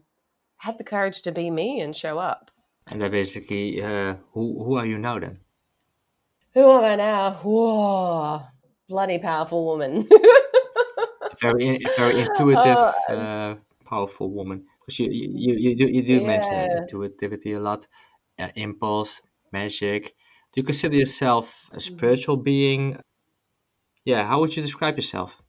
had 0.61 0.79
the 0.79 0.85
courage 0.85 1.23
to 1.23 1.33
be 1.33 1.51
me 1.51 1.81
and 1.81 1.97
show 1.97 2.19
up. 2.19 2.51
And 2.87 3.01
then 3.01 3.11
basically 3.11 3.83
uh, 3.83 4.17
who 4.33 4.65
who 4.65 4.77
are 4.77 4.87
you 4.87 4.99
now 4.99 5.19
then? 5.19 5.41
Who 6.55 6.71
am 6.71 6.85
i 6.85 6.97
now? 6.97 7.33
Whoa 7.43 8.43
bloody 8.91 9.19
powerful 9.19 9.65
woman. 9.65 10.07
Very 11.41 11.81
very 11.97 12.21
intuitive 12.21 12.77
oh, 12.77 13.15
uh, 13.15 13.55
powerful 13.89 14.31
woman. 14.31 14.67
Because 14.81 14.99
you 14.99 15.09
you 15.11 15.55
you 15.55 15.75
do, 15.75 15.87
you 15.87 16.03
do 16.03 16.17
yeah. 16.21 16.27
mention 16.27 16.59
intuitivity 16.83 17.53
a 17.55 17.61
lot 17.61 17.87
uh, 18.39 18.49
impulse 18.57 19.23
magic. 19.51 20.13
Do 20.53 20.61
you 20.61 20.65
consider 20.65 20.97
yourself 20.97 21.71
a 21.73 21.77
mm. 21.77 21.83
spiritual 21.83 22.37
being? 22.37 22.99
Yeah, 24.05 24.27
how 24.27 24.41
would 24.41 24.55
you 24.55 24.63
describe 24.63 24.97
yourself? 24.97 25.41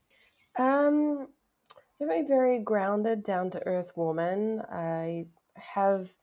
Um, 2.02 2.08
definitely 2.08 2.28
very 2.28 2.60
grounded, 2.60 3.24
down 3.24 3.50
to 3.52 3.68
earth 3.68 3.94
woman. 3.96 4.62
I 4.72 5.28
have 5.56 6.16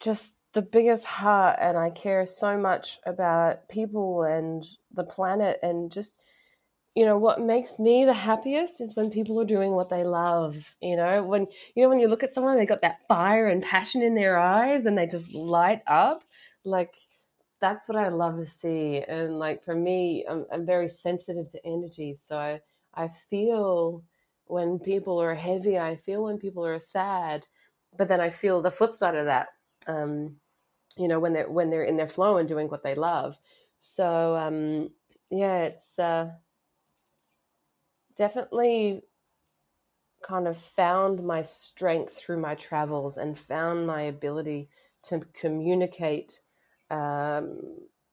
just 0.00 0.34
the 0.52 0.62
biggest 0.62 1.04
heart, 1.04 1.58
and 1.60 1.78
I 1.78 1.90
care 1.90 2.26
so 2.26 2.58
much 2.58 2.98
about 3.06 3.68
people 3.68 4.22
and 4.24 4.64
the 4.92 5.04
planet, 5.04 5.58
and 5.62 5.90
just 5.92 6.20
you 6.96 7.04
know 7.04 7.16
what 7.18 7.40
makes 7.40 7.78
me 7.78 8.04
the 8.04 8.12
happiest 8.12 8.80
is 8.80 8.96
when 8.96 9.10
people 9.10 9.40
are 9.40 9.44
doing 9.44 9.70
what 9.72 9.90
they 9.90 10.02
love 10.02 10.74
you 10.82 10.96
know 10.96 11.22
when 11.22 11.46
you 11.76 11.84
know 11.84 11.88
when 11.88 12.00
you 12.00 12.08
look 12.08 12.24
at 12.24 12.32
someone 12.32 12.56
they 12.56 12.66
got 12.66 12.82
that 12.82 13.06
fire 13.06 13.46
and 13.46 13.62
passion 13.62 14.02
in 14.02 14.16
their 14.16 14.36
eyes 14.36 14.86
and 14.86 14.98
they 14.98 15.06
just 15.06 15.32
light 15.32 15.82
up 15.86 16.24
like 16.64 16.96
that's 17.60 17.88
what 17.88 17.98
I 17.98 18.08
love 18.08 18.38
to 18.38 18.46
see. 18.46 19.04
And 19.06 19.38
like 19.38 19.62
for 19.62 19.74
me, 19.74 20.24
I'm, 20.28 20.46
I'm 20.52 20.66
very 20.66 20.88
sensitive 20.88 21.50
to 21.50 21.64
energy. 21.66 22.14
So 22.14 22.38
I, 22.38 22.60
I 22.94 23.08
feel 23.08 24.02
when 24.50 24.78
people 24.78 25.20
are 25.20 25.34
heavy, 25.34 25.78
I 25.78 25.96
feel 25.96 26.24
when 26.24 26.38
people 26.38 26.66
are 26.66 26.78
sad, 26.78 27.46
but 27.96 28.08
then 28.08 28.20
I 28.20 28.30
feel 28.30 28.62
the 28.62 28.70
flip 28.70 28.94
side 28.94 29.14
of 29.14 29.26
that. 29.26 29.48
Um, 29.86 30.36
you 30.96 31.08
know, 31.08 31.20
when 31.20 31.32
they're 31.32 31.50
when 31.50 31.70
they're 31.70 31.84
in 31.84 31.96
their 31.96 32.08
flow 32.08 32.36
and 32.36 32.48
doing 32.48 32.68
what 32.68 32.82
they 32.82 32.94
love. 32.94 33.38
So 33.78 34.36
um, 34.36 34.90
yeah, 35.30 35.64
it's 35.64 35.98
uh, 35.98 36.32
definitely 38.16 39.02
kind 40.22 40.46
of 40.46 40.58
found 40.58 41.22
my 41.24 41.42
strength 41.42 42.18
through 42.18 42.38
my 42.38 42.54
travels 42.54 43.16
and 43.16 43.38
found 43.38 43.86
my 43.86 44.02
ability 44.02 44.68
to 45.02 45.20
communicate 45.32 46.42
um, 46.90 47.58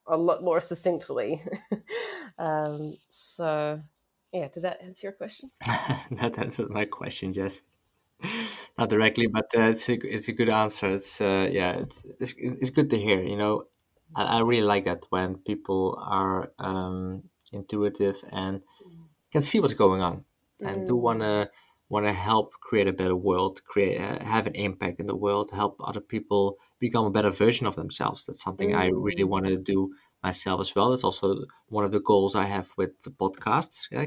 a 0.05 0.15
lot 0.15 0.43
more 0.43 0.59
succinctly. 0.59 1.41
um, 2.37 2.95
so, 3.09 3.81
yeah, 4.31 4.47
did 4.47 4.63
that 4.63 4.81
answer 4.81 5.07
your 5.07 5.13
question? 5.13 5.51
that 5.65 6.37
answered 6.37 6.69
my 6.69 6.85
question, 6.85 7.33
Jess. 7.33 7.61
Not 8.77 8.89
directly, 8.89 9.27
but 9.27 9.45
uh, 9.55 9.61
it's 9.61 9.89
a 9.89 9.93
it's 9.93 10.27
a 10.27 10.33
good 10.33 10.49
answer. 10.49 10.91
It's 10.91 11.21
uh, 11.21 11.49
yeah, 11.51 11.73
it's, 11.73 12.05
it's 12.19 12.35
it's 12.37 12.69
good 12.69 12.89
to 12.91 12.97
hear. 12.97 13.23
You 13.23 13.37
know, 13.37 13.65
I, 14.15 14.23
I 14.23 14.39
really 14.41 14.65
like 14.65 14.85
that 14.85 15.05
when 15.09 15.37
people 15.37 15.97
are 16.01 16.51
um, 16.59 17.23
intuitive 17.51 18.23
and 18.31 18.61
can 19.31 19.41
see 19.41 19.59
what's 19.59 19.73
going 19.73 20.01
on 20.01 20.25
and 20.61 20.83
mm. 20.83 20.87
do 20.87 20.95
want 20.95 21.21
to 21.21 21.49
want 21.89 22.05
to 22.05 22.13
help 22.13 22.53
create 22.59 22.87
a 22.87 22.93
better 22.93 23.15
world, 23.15 23.63
create 23.65 23.99
uh, 23.99 24.23
have 24.23 24.47
an 24.47 24.55
impact 24.55 24.99
in 24.99 25.07
the 25.07 25.15
world, 25.15 25.51
help 25.51 25.77
other 25.83 26.01
people 26.01 26.57
become 26.79 27.05
a 27.05 27.11
better 27.11 27.31
version 27.31 27.65
of 27.65 27.75
themselves. 27.75 28.25
That's 28.25 28.41
something 28.41 28.71
mm. 28.71 28.77
I 28.77 28.87
really 28.87 29.23
mm. 29.23 29.29
want 29.29 29.45
to 29.47 29.57
do 29.57 29.93
myself 30.27 30.59
as 30.61 30.71
well. 30.75 30.89
That's 30.89 31.07
also 31.09 31.27
one 31.77 31.85
of 31.85 31.93
the 31.95 32.05
goals 32.11 32.33
I 32.35 32.45
have 32.55 32.69
with 32.79 32.93
the 33.03 33.11
podcasts. 33.21 33.77
Yeah? 33.91 34.05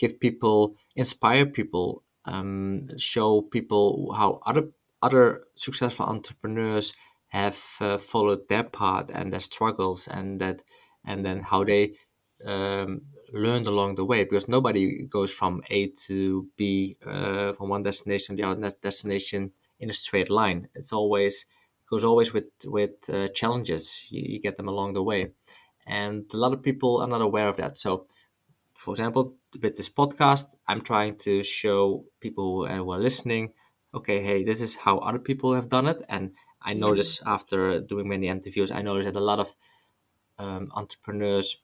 Give 0.00 0.14
people, 0.26 0.58
inspire 0.96 1.46
people, 1.58 1.88
um, 2.32 2.88
show 3.12 3.30
people 3.56 4.12
how 4.18 4.28
other 4.50 4.64
other 5.06 5.24
successful 5.66 6.06
entrepreneurs 6.06 6.94
have 7.28 7.60
uh, 7.80 7.98
followed 7.98 8.42
their 8.48 8.66
path 8.80 9.10
and 9.18 9.26
their 9.32 9.44
struggles, 9.50 10.08
and 10.16 10.40
that 10.40 10.58
and 11.04 11.18
then 11.26 11.38
how 11.50 11.60
they 11.70 11.82
um, 12.52 13.02
learned 13.32 13.66
along 13.66 13.94
the 13.96 14.04
way 14.04 14.24
because 14.24 14.48
nobody 14.48 14.84
goes 15.16 15.32
from 15.38 15.62
A 15.76 15.88
to 16.06 16.48
B 16.56 16.96
uh, 17.06 17.52
from 17.56 17.68
one 17.68 17.84
destination 17.90 18.36
to 18.36 18.42
the 18.42 18.48
other 18.48 18.72
destination 18.82 19.52
in 19.78 19.90
a 19.90 19.92
straight 19.92 20.30
line. 20.30 20.68
It's 20.74 20.92
always 20.92 21.46
goes 21.94 22.04
always 22.04 22.32
with 22.32 22.50
with 22.66 22.96
uh, 23.08 23.28
challenges. 23.28 23.84
You, 24.10 24.22
you, 24.32 24.38
get 24.40 24.56
them 24.56 24.68
along 24.68 24.94
the 24.94 25.02
way, 25.10 25.20
and 25.86 26.24
a 26.32 26.36
lot 26.36 26.52
of 26.52 26.62
people 26.68 27.00
are 27.02 27.12
not 27.14 27.22
aware 27.28 27.48
of 27.48 27.56
that. 27.58 27.78
So, 27.78 28.06
for 28.74 28.90
example, 28.94 29.34
with 29.62 29.76
this 29.76 29.88
podcast, 29.88 30.46
I'm 30.66 30.82
trying 30.82 31.16
to 31.26 31.42
show 31.44 32.04
people 32.20 32.46
who, 32.52 32.66
uh, 32.66 32.94
are 32.94 33.04
listening, 33.08 33.52
okay, 33.92 34.18
hey, 34.28 34.44
this 34.44 34.60
is 34.60 34.74
how 34.84 34.98
other 34.98 35.22
people 35.28 35.54
have 35.54 35.68
done 35.68 35.86
it, 35.86 36.00
and 36.08 36.32
I 36.60 36.74
notice 36.74 37.22
after 37.36 37.80
doing 37.80 38.08
many 38.08 38.28
interviews, 38.28 38.70
I 38.70 38.82
notice 38.82 39.06
that 39.06 39.24
a 39.24 39.30
lot 39.32 39.40
of 39.40 39.54
um, 40.38 40.72
entrepreneurs 40.74 41.58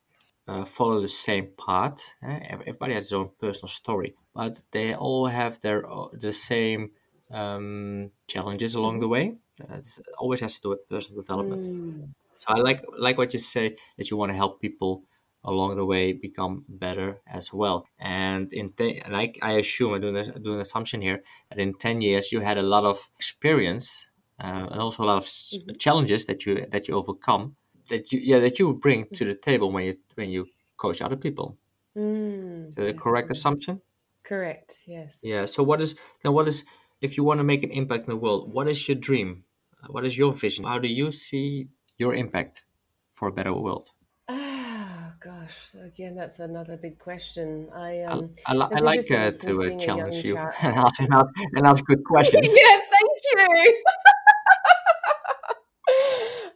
uh, 0.47 0.65
follow 0.65 1.01
the 1.01 1.09
same 1.09 1.49
path. 1.67 2.15
Eh? 2.23 2.41
Everybody 2.51 2.95
has 2.95 3.09
their 3.09 3.19
own 3.19 3.31
personal 3.41 3.69
story, 3.69 4.15
but 4.35 4.63
they 4.71 4.95
all 4.95 5.27
have 5.27 5.61
their 5.61 5.85
the 6.13 6.33
same 6.33 6.91
um, 7.31 8.11
challenges 8.27 8.75
along 8.75 9.01
the 9.01 9.09
way. 9.09 9.37
It 9.69 9.99
always 10.19 10.41
has 10.41 10.55
to 10.55 10.61
do 10.61 10.69
with 10.71 10.89
personal 10.89 11.23
development. 11.23 11.67
Mm. 11.67 12.09
So 12.39 12.47
I 12.49 12.61
like 12.61 12.85
like 12.99 13.19
what 13.19 13.33
you 13.33 13.39
say 13.39 13.77
that 13.99 14.11
you 14.11 14.17
want 14.17 14.31
to 14.33 14.37
help 14.37 14.61
people 14.61 15.05
along 15.45 15.77
the 15.77 15.85
way 15.85 16.13
become 16.13 16.65
better 16.69 17.21
as 17.27 17.53
well. 17.53 17.87
And 17.99 18.53
in 18.53 18.73
te- 18.73 19.01
and 19.01 19.17
I, 19.17 19.33
I 19.41 19.53
assume 19.53 19.95
I'm 19.95 20.01
doing, 20.01 20.17
a, 20.17 20.39
doing 20.39 20.57
an 20.57 20.61
assumption 20.61 21.01
here 21.01 21.23
that 21.49 21.59
in 21.59 21.75
ten 21.75 22.01
years 22.01 22.33
you 22.33 22.41
had 22.41 22.59
a 22.59 22.63
lot 22.63 22.85
of 22.85 23.11
experience 23.17 24.09
uh, 24.43 24.67
and 24.71 24.81
also 24.81 25.03
a 25.03 25.07
lot 25.07 25.19
of 25.19 25.25
mm-hmm. 25.25 25.77
challenges 25.79 26.27
that 26.27 26.47
you 26.47 26.67
that 26.71 26.89
you 26.89 26.95
overcome 26.95 27.55
that 27.89 28.13
you 28.13 28.21
yeah 28.21 28.39
that 28.39 28.59
you 28.59 28.73
bring 28.75 29.07
to 29.13 29.25
the 29.25 29.35
table 29.35 29.71
when 29.71 29.85
you 29.85 29.97
when 30.15 30.31
you 30.31 30.47
coach 30.77 31.03
other 31.03 31.17
people. 31.17 31.57
Mm, 31.97 32.71
is 32.71 32.75
that 32.77 32.89
a 32.89 32.95
correct 32.95 33.31
assumption? 33.31 33.83
Correct. 34.23 34.85
Yes. 34.87 35.21
Yeah. 35.23 35.45
So 35.45 35.63
what 35.63 35.81
is 35.81 35.95
then? 36.23 36.33
What 36.33 36.49
is 36.49 36.65
if 37.01 37.17
you 37.17 37.25
want 37.25 37.39
to 37.41 37.45
make 37.45 37.63
an 37.63 37.71
impact 37.71 38.05
in 38.05 38.11
the 38.11 38.17
world? 38.17 38.53
What 38.53 38.69
is 38.69 38.89
your 38.89 38.97
dream? 38.97 39.45
What 39.89 40.05
is 40.05 40.17
your 40.17 40.33
vision? 40.33 40.65
How 40.65 40.79
do 40.79 40.89
you 40.89 41.13
see 41.13 41.69
your 41.99 42.15
impact 42.15 42.65
for 43.13 43.29
a 43.29 43.33
better 43.33 43.53
world? 43.53 43.91
Oh 44.29 45.13
gosh, 45.21 45.75
again, 45.83 46.15
that's 46.15 46.39
another 46.39 46.77
big 46.77 46.99
question. 46.99 47.69
I 47.75 48.03
um, 48.03 48.31
I, 48.47 48.55
I, 48.55 48.69
I 48.77 48.81
like 48.81 49.11
uh, 49.11 49.31
to 49.31 49.75
uh, 49.75 49.79
challenge 49.79 50.25
you 50.25 50.37
and 50.37 50.77
ask, 50.77 51.01
and 51.01 51.67
ask 51.67 51.85
good 51.85 52.05
questions. 52.13 52.55
yeah, 52.57 52.81
thank 52.95 53.65
you. 53.65 53.85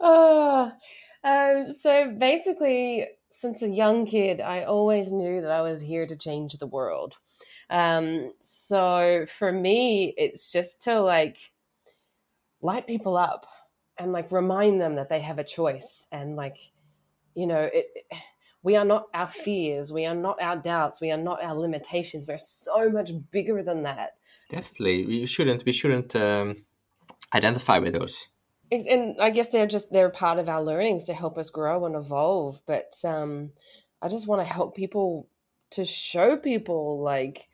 oh, 0.00 0.72
um, 1.24 1.72
so 1.72 2.14
basically, 2.16 3.06
since 3.30 3.62
a 3.62 3.68
young 3.68 4.06
kid, 4.06 4.40
I 4.40 4.64
always 4.64 5.12
knew 5.12 5.40
that 5.40 5.50
I 5.50 5.62
was 5.62 5.80
here 5.80 6.06
to 6.06 6.16
change 6.16 6.54
the 6.54 6.66
world. 6.66 7.16
Um, 7.70 8.32
so 8.40 9.26
for 9.26 9.50
me, 9.50 10.14
it's 10.16 10.52
just 10.52 10.82
to 10.82 11.00
like 11.00 11.38
light 12.64 12.86
people 12.86 13.16
up 13.16 13.46
and 13.98 14.12
like 14.12 14.32
remind 14.32 14.80
them 14.80 14.96
that 14.96 15.08
they 15.08 15.20
have 15.20 15.38
a 15.38 15.44
choice 15.44 16.06
and 16.10 16.34
like, 16.34 16.56
you 17.34 17.46
know, 17.46 17.70
it, 17.72 17.86
we 18.62 18.76
are 18.76 18.84
not 18.84 19.06
our 19.14 19.28
fears, 19.28 19.92
we 19.92 20.06
are 20.06 20.14
not 20.14 20.40
our 20.40 20.56
doubts, 20.56 21.00
we 21.00 21.12
are 21.12 21.18
not 21.18 21.42
our 21.42 21.54
limitations. 21.54 22.24
We're 22.26 22.38
so 22.38 22.88
much 22.90 23.10
bigger 23.30 23.62
than 23.62 23.82
that. 23.82 24.14
Definitely, 24.50 25.06
we 25.06 25.26
shouldn't. 25.26 25.64
We 25.64 25.72
shouldn't 25.72 26.16
um, 26.16 26.56
identify 27.34 27.78
with 27.78 27.92
those 27.94 28.28
and 28.70 29.20
I 29.20 29.30
guess 29.30 29.48
they're 29.48 29.66
just 29.66 29.92
they're 29.92 30.10
part 30.10 30.38
of 30.38 30.48
our 30.48 30.62
learnings 30.62 31.04
to 31.04 31.14
help 31.14 31.38
us 31.38 31.50
grow 31.50 31.84
and 31.86 31.94
evolve. 31.94 32.60
But 32.66 32.92
um, 33.04 33.52
I 34.02 34.08
just 34.08 34.26
want 34.26 34.42
to 34.42 34.52
help 34.52 34.74
people 34.74 35.28
to 35.70 35.84
show 35.84 36.36
people 36.36 37.02
like 37.02 37.48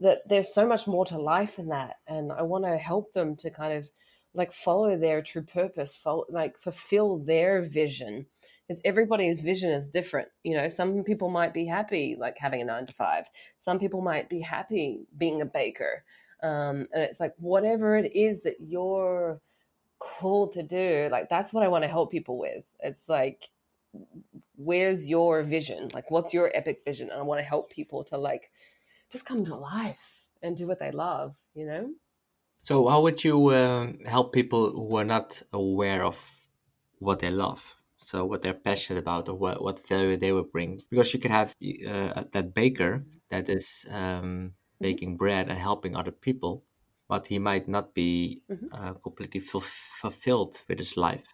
that 0.00 0.28
there's 0.28 0.52
so 0.52 0.66
much 0.66 0.86
more 0.86 1.04
to 1.06 1.18
life 1.18 1.56
than 1.56 1.68
that, 1.68 1.96
and 2.06 2.32
I 2.32 2.42
want 2.42 2.64
to 2.64 2.76
help 2.76 3.12
them 3.12 3.36
to 3.36 3.50
kind 3.50 3.74
of 3.74 3.90
like 4.34 4.52
follow 4.52 4.96
their 4.96 5.22
true 5.22 5.42
purpose, 5.42 5.96
follow, 5.96 6.24
like 6.28 6.58
fulfill 6.58 7.18
their 7.18 7.62
vision. 7.62 8.26
Because 8.66 8.80
everybody's 8.84 9.42
vision 9.42 9.70
is 9.70 9.88
different. 9.88 10.28
You 10.44 10.56
know, 10.56 10.68
some 10.68 11.02
people 11.02 11.28
might 11.28 11.52
be 11.52 11.66
happy 11.66 12.16
like 12.18 12.38
having 12.38 12.62
a 12.62 12.64
nine 12.64 12.86
to 12.86 12.92
five. 12.92 13.26
Some 13.58 13.80
people 13.80 14.00
might 14.00 14.28
be 14.28 14.40
happy 14.40 15.00
being 15.16 15.42
a 15.42 15.46
baker. 15.46 16.04
Um, 16.42 16.86
and 16.92 17.02
it's 17.02 17.20
like 17.20 17.34
whatever 17.38 17.96
it 17.96 18.14
is 18.14 18.44
that 18.44 18.56
you're 18.60 19.40
called 20.00 20.52
to 20.52 20.62
do 20.62 21.08
like 21.12 21.28
that's 21.28 21.52
what 21.52 21.62
i 21.62 21.68
want 21.68 21.84
to 21.84 21.88
help 21.88 22.10
people 22.10 22.38
with 22.38 22.64
it's 22.80 23.06
like 23.06 23.50
where's 24.56 25.06
your 25.06 25.42
vision 25.42 25.90
like 25.92 26.10
what's 26.10 26.32
your 26.32 26.50
epic 26.54 26.80
vision 26.86 27.10
and 27.10 27.20
i 27.20 27.22
want 27.22 27.38
to 27.38 27.44
help 27.44 27.70
people 27.70 28.02
to 28.02 28.16
like 28.16 28.50
just 29.10 29.26
come 29.26 29.44
to 29.44 29.54
life 29.54 30.22
and 30.42 30.56
do 30.56 30.66
what 30.66 30.78
they 30.78 30.90
love 30.90 31.36
you 31.54 31.66
know 31.66 31.90
so 32.70 32.88
how 32.88 33.00
would 33.02 33.22
you 33.24 33.54
um, 33.54 33.98
help 34.06 34.32
people 34.32 34.70
who 34.70 34.96
are 34.96 35.04
not 35.04 35.42
aware 35.52 36.04
of 36.04 36.18
what 36.98 37.18
they 37.18 37.30
love 37.30 37.74
so 37.96 38.24
what 38.24 38.42
they're 38.42 38.54
passionate 38.54 39.00
about 39.00 39.28
or 39.28 39.34
what, 39.34 39.62
what 39.62 39.86
value 39.86 40.16
they 40.16 40.32
will 40.32 40.50
bring 40.56 40.80
because 40.90 41.12
you 41.12 41.20
can 41.20 41.30
have 41.30 41.54
uh, 41.86 42.22
that 42.32 42.54
baker 42.54 43.04
that 43.30 43.48
is 43.48 43.84
um, 43.90 43.96
mm-hmm. 44.00 44.46
baking 44.80 45.16
bread 45.16 45.48
and 45.48 45.58
helping 45.58 45.96
other 45.96 46.12
people 46.12 46.64
but 47.10 47.26
he 47.26 47.40
might 47.40 47.66
not 47.66 47.92
be 47.92 48.40
mm-hmm. 48.48 48.66
uh, 48.72 48.94
completely 48.94 49.40
fulfilled 49.40 50.62
with 50.68 50.78
his 50.78 50.96
life. 50.96 51.26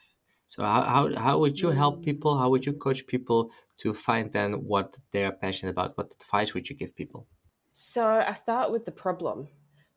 So 0.49 0.63
how, 0.65 0.81
how, 0.83 1.15
how 1.17 1.39
would 1.39 1.61
you 1.61 1.69
help 1.69 2.01
mm. 2.01 2.05
people? 2.05 2.39
How 2.39 2.49
would 2.49 2.65
you 2.65 2.73
coach 2.73 3.07
people 3.07 3.51
to 3.81 3.93
find 3.93 4.33
then 4.33 4.55
what 4.55 4.97
they're 5.13 5.33
passionate 5.33 5.73
about? 5.73 5.99
What 5.99 6.15
advice 6.19 6.55
would 6.55 6.71
you 6.71 6.77
give 6.77 6.97
people? 6.97 7.27
So 7.73 8.07
I 8.07 8.33
start 8.33 8.73
with 8.73 8.87
the 8.87 8.93
problem. 8.93 9.49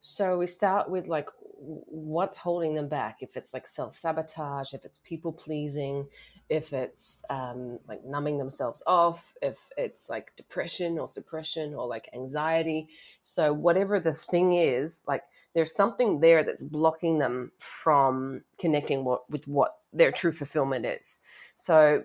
So 0.01 0.37
we 0.37 0.47
start 0.47 0.89
with 0.89 1.07
like 1.07 1.29
what's 1.61 2.37
holding 2.37 2.73
them 2.73 2.87
back? 2.87 3.17
If 3.21 3.35
it's 3.35 3.53
like 3.53 3.67
self-sabotage 3.67 4.73
if 4.73 4.85
it's 4.85 4.99
people 4.99 5.33
pleasing 5.33 6.07
if 6.47 6.73
it's 6.73 7.23
um, 7.29 7.79
like 7.87 8.03
numbing 8.05 8.37
themselves 8.37 8.81
off 8.87 9.33
if 9.41 9.59
it's 9.77 10.09
like 10.09 10.31
depression 10.37 10.97
or 10.97 11.09
suppression 11.09 11.73
or 11.73 11.87
like 11.87 12.09
anxiety. 12.13 12.87
So 13.21 13.53
whatever 13.53 13.99
the 13.99 14.13
thing 14.13 14.53
is 14.53 15.03
like 15.07 15.23
there's 15.53 15.75
something 15.75 16.21
there 16.21 16.43
that's 16.43 16.63
blocking 16.63 17.19
them 17.19 17.51
from 17.59 18.43
connecting 18.57 19.03
what, 19.03 19.29
with 19.29 19.47
what 19.47 19.79
their 19.91 20.11
true 20.11 20.31
fulfillment 20.31 20.85
is. 20.85 21.19
So 21.55 22.03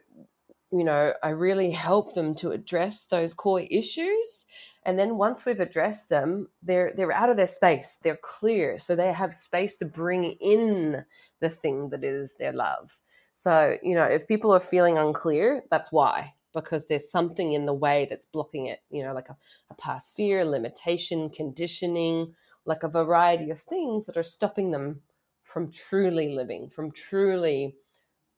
you 0.72 0.82
know 0.82 1.12
i 1.22 1.28
really 1.28 1.70
help 1.70 2.14
them 2.14 2.34
to 2.34 2.50
address 2.50 3.04
those 3.06 3.32
core 3.32 3.60
issues 3.70 4.46
and 4.84 4.98
then 4.98 5.16
once 5.16 5.44
we've 5.44 5.60
addressed 5.60 6.08
them, 6.08 6.48
they're 6.62 6.92
they're 6.96 7.12
out 7.12 7.30
of 7.30 7.36
their 7.36 7.46
space. 7.46 7.98
They're 8.02 8.18
clear, 8.22 8.78
so 8.78 8.94
they 8.94 9.12
have 9.12 9.32
space 9.32 9.76
to 9.76 9.84
bring 9.84 10.32
in 10.40 11.04
the 11.40 11.48
thing 11.48 11.88
that 11.90 12.04
is 12.04 12.34
their 12.34 12.52
love. 12.52 12.98
So 13.32 13.76
you 13.82 13.94
know, 13.94 14.04
if 14.04 14.28
people 14.28 14.52
are 14.52 14.60
feeling 14.60 14.98
unclear, 14.98 15.62
that's 15.70 15.90
why 15.90 16.34
because 16.52 16.86
there's 16.86 17.10
something 17.10 17.52
in 17.52 17.66
the 17.66 17.74
way 17.74 18.06
that's 18.08 18.26
blocking 18.26 18.66
it. 18.66 18.80
You 18.90 19.04
know, 19.04 19.14
like 19.14 19.28
a, 19.28 19.36
a 19.70 19.74
past 19.74 20.14
fear, 20.14 20.44
limitation, 20.44 21.30
conditioning, 21.30 22.34
like 22.66 22.82
a 22.82 22.88
variety 22.88 23.50
of 23.50 23.60
things 23.60 24.06
that 24.06 24.16
are 24.16 24.22
stopping 24.22 24.70
them 24.70 25.00
from 25.42 25.70
truly 25.70 26.34
living, 26.34 26.68
from 26.68 26.90
truly 26.90 27.74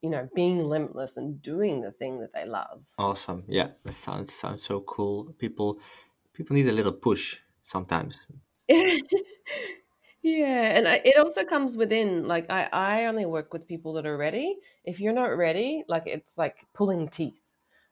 you 0.02 0.10
know 0.10 0.28
being 0.34 0.64
limitless 0.64 1.16
and 1.16 1.42
doing 1.42 1.80
the 1.80 1.90
thing 1.90 2.20
that 2.20 2.32
they 2.32 2.44
love 2.44 2.84
awesome 2.98 3.42
yeah 3.48 3.68
that 3.82 3.92
sounds 3.92 4.32
sounds 4.32 4.62
so 4.62 4.80
cool 4.80 5.34
people 5.38 5.80
people 6.36 6.54
need 6.54 6.68
a 6.68 6.72
little 6.72 6.92
push 6.92 7.38
sometimes. 7.64 8.26
yeah, 8.68 9.02
and 10.22 10.88
I, 10.88 11.00
it 11.04 11.18
also 11.18 11.44
comes 11.44 11.76
within 11.76 12.26
like 12.28 12.50
I 12.50 12.68
I 12.72 13.04
only 13.06 13.26
work 13.26 13.52
with 13.52 13.66
people 13.66 13.92
that 13.94 14.06
are 14.06 14.16
ready. 14.16 14.56
If 14.84 15.00
you're 15.00 15.12
not 15.12 15.36
ready, 15.36 15.84
like 15.88 16.04
it's 16.06 16.36
like 16.38 16.66
pulling 16.74 17.08
teeth. 17.08 17.40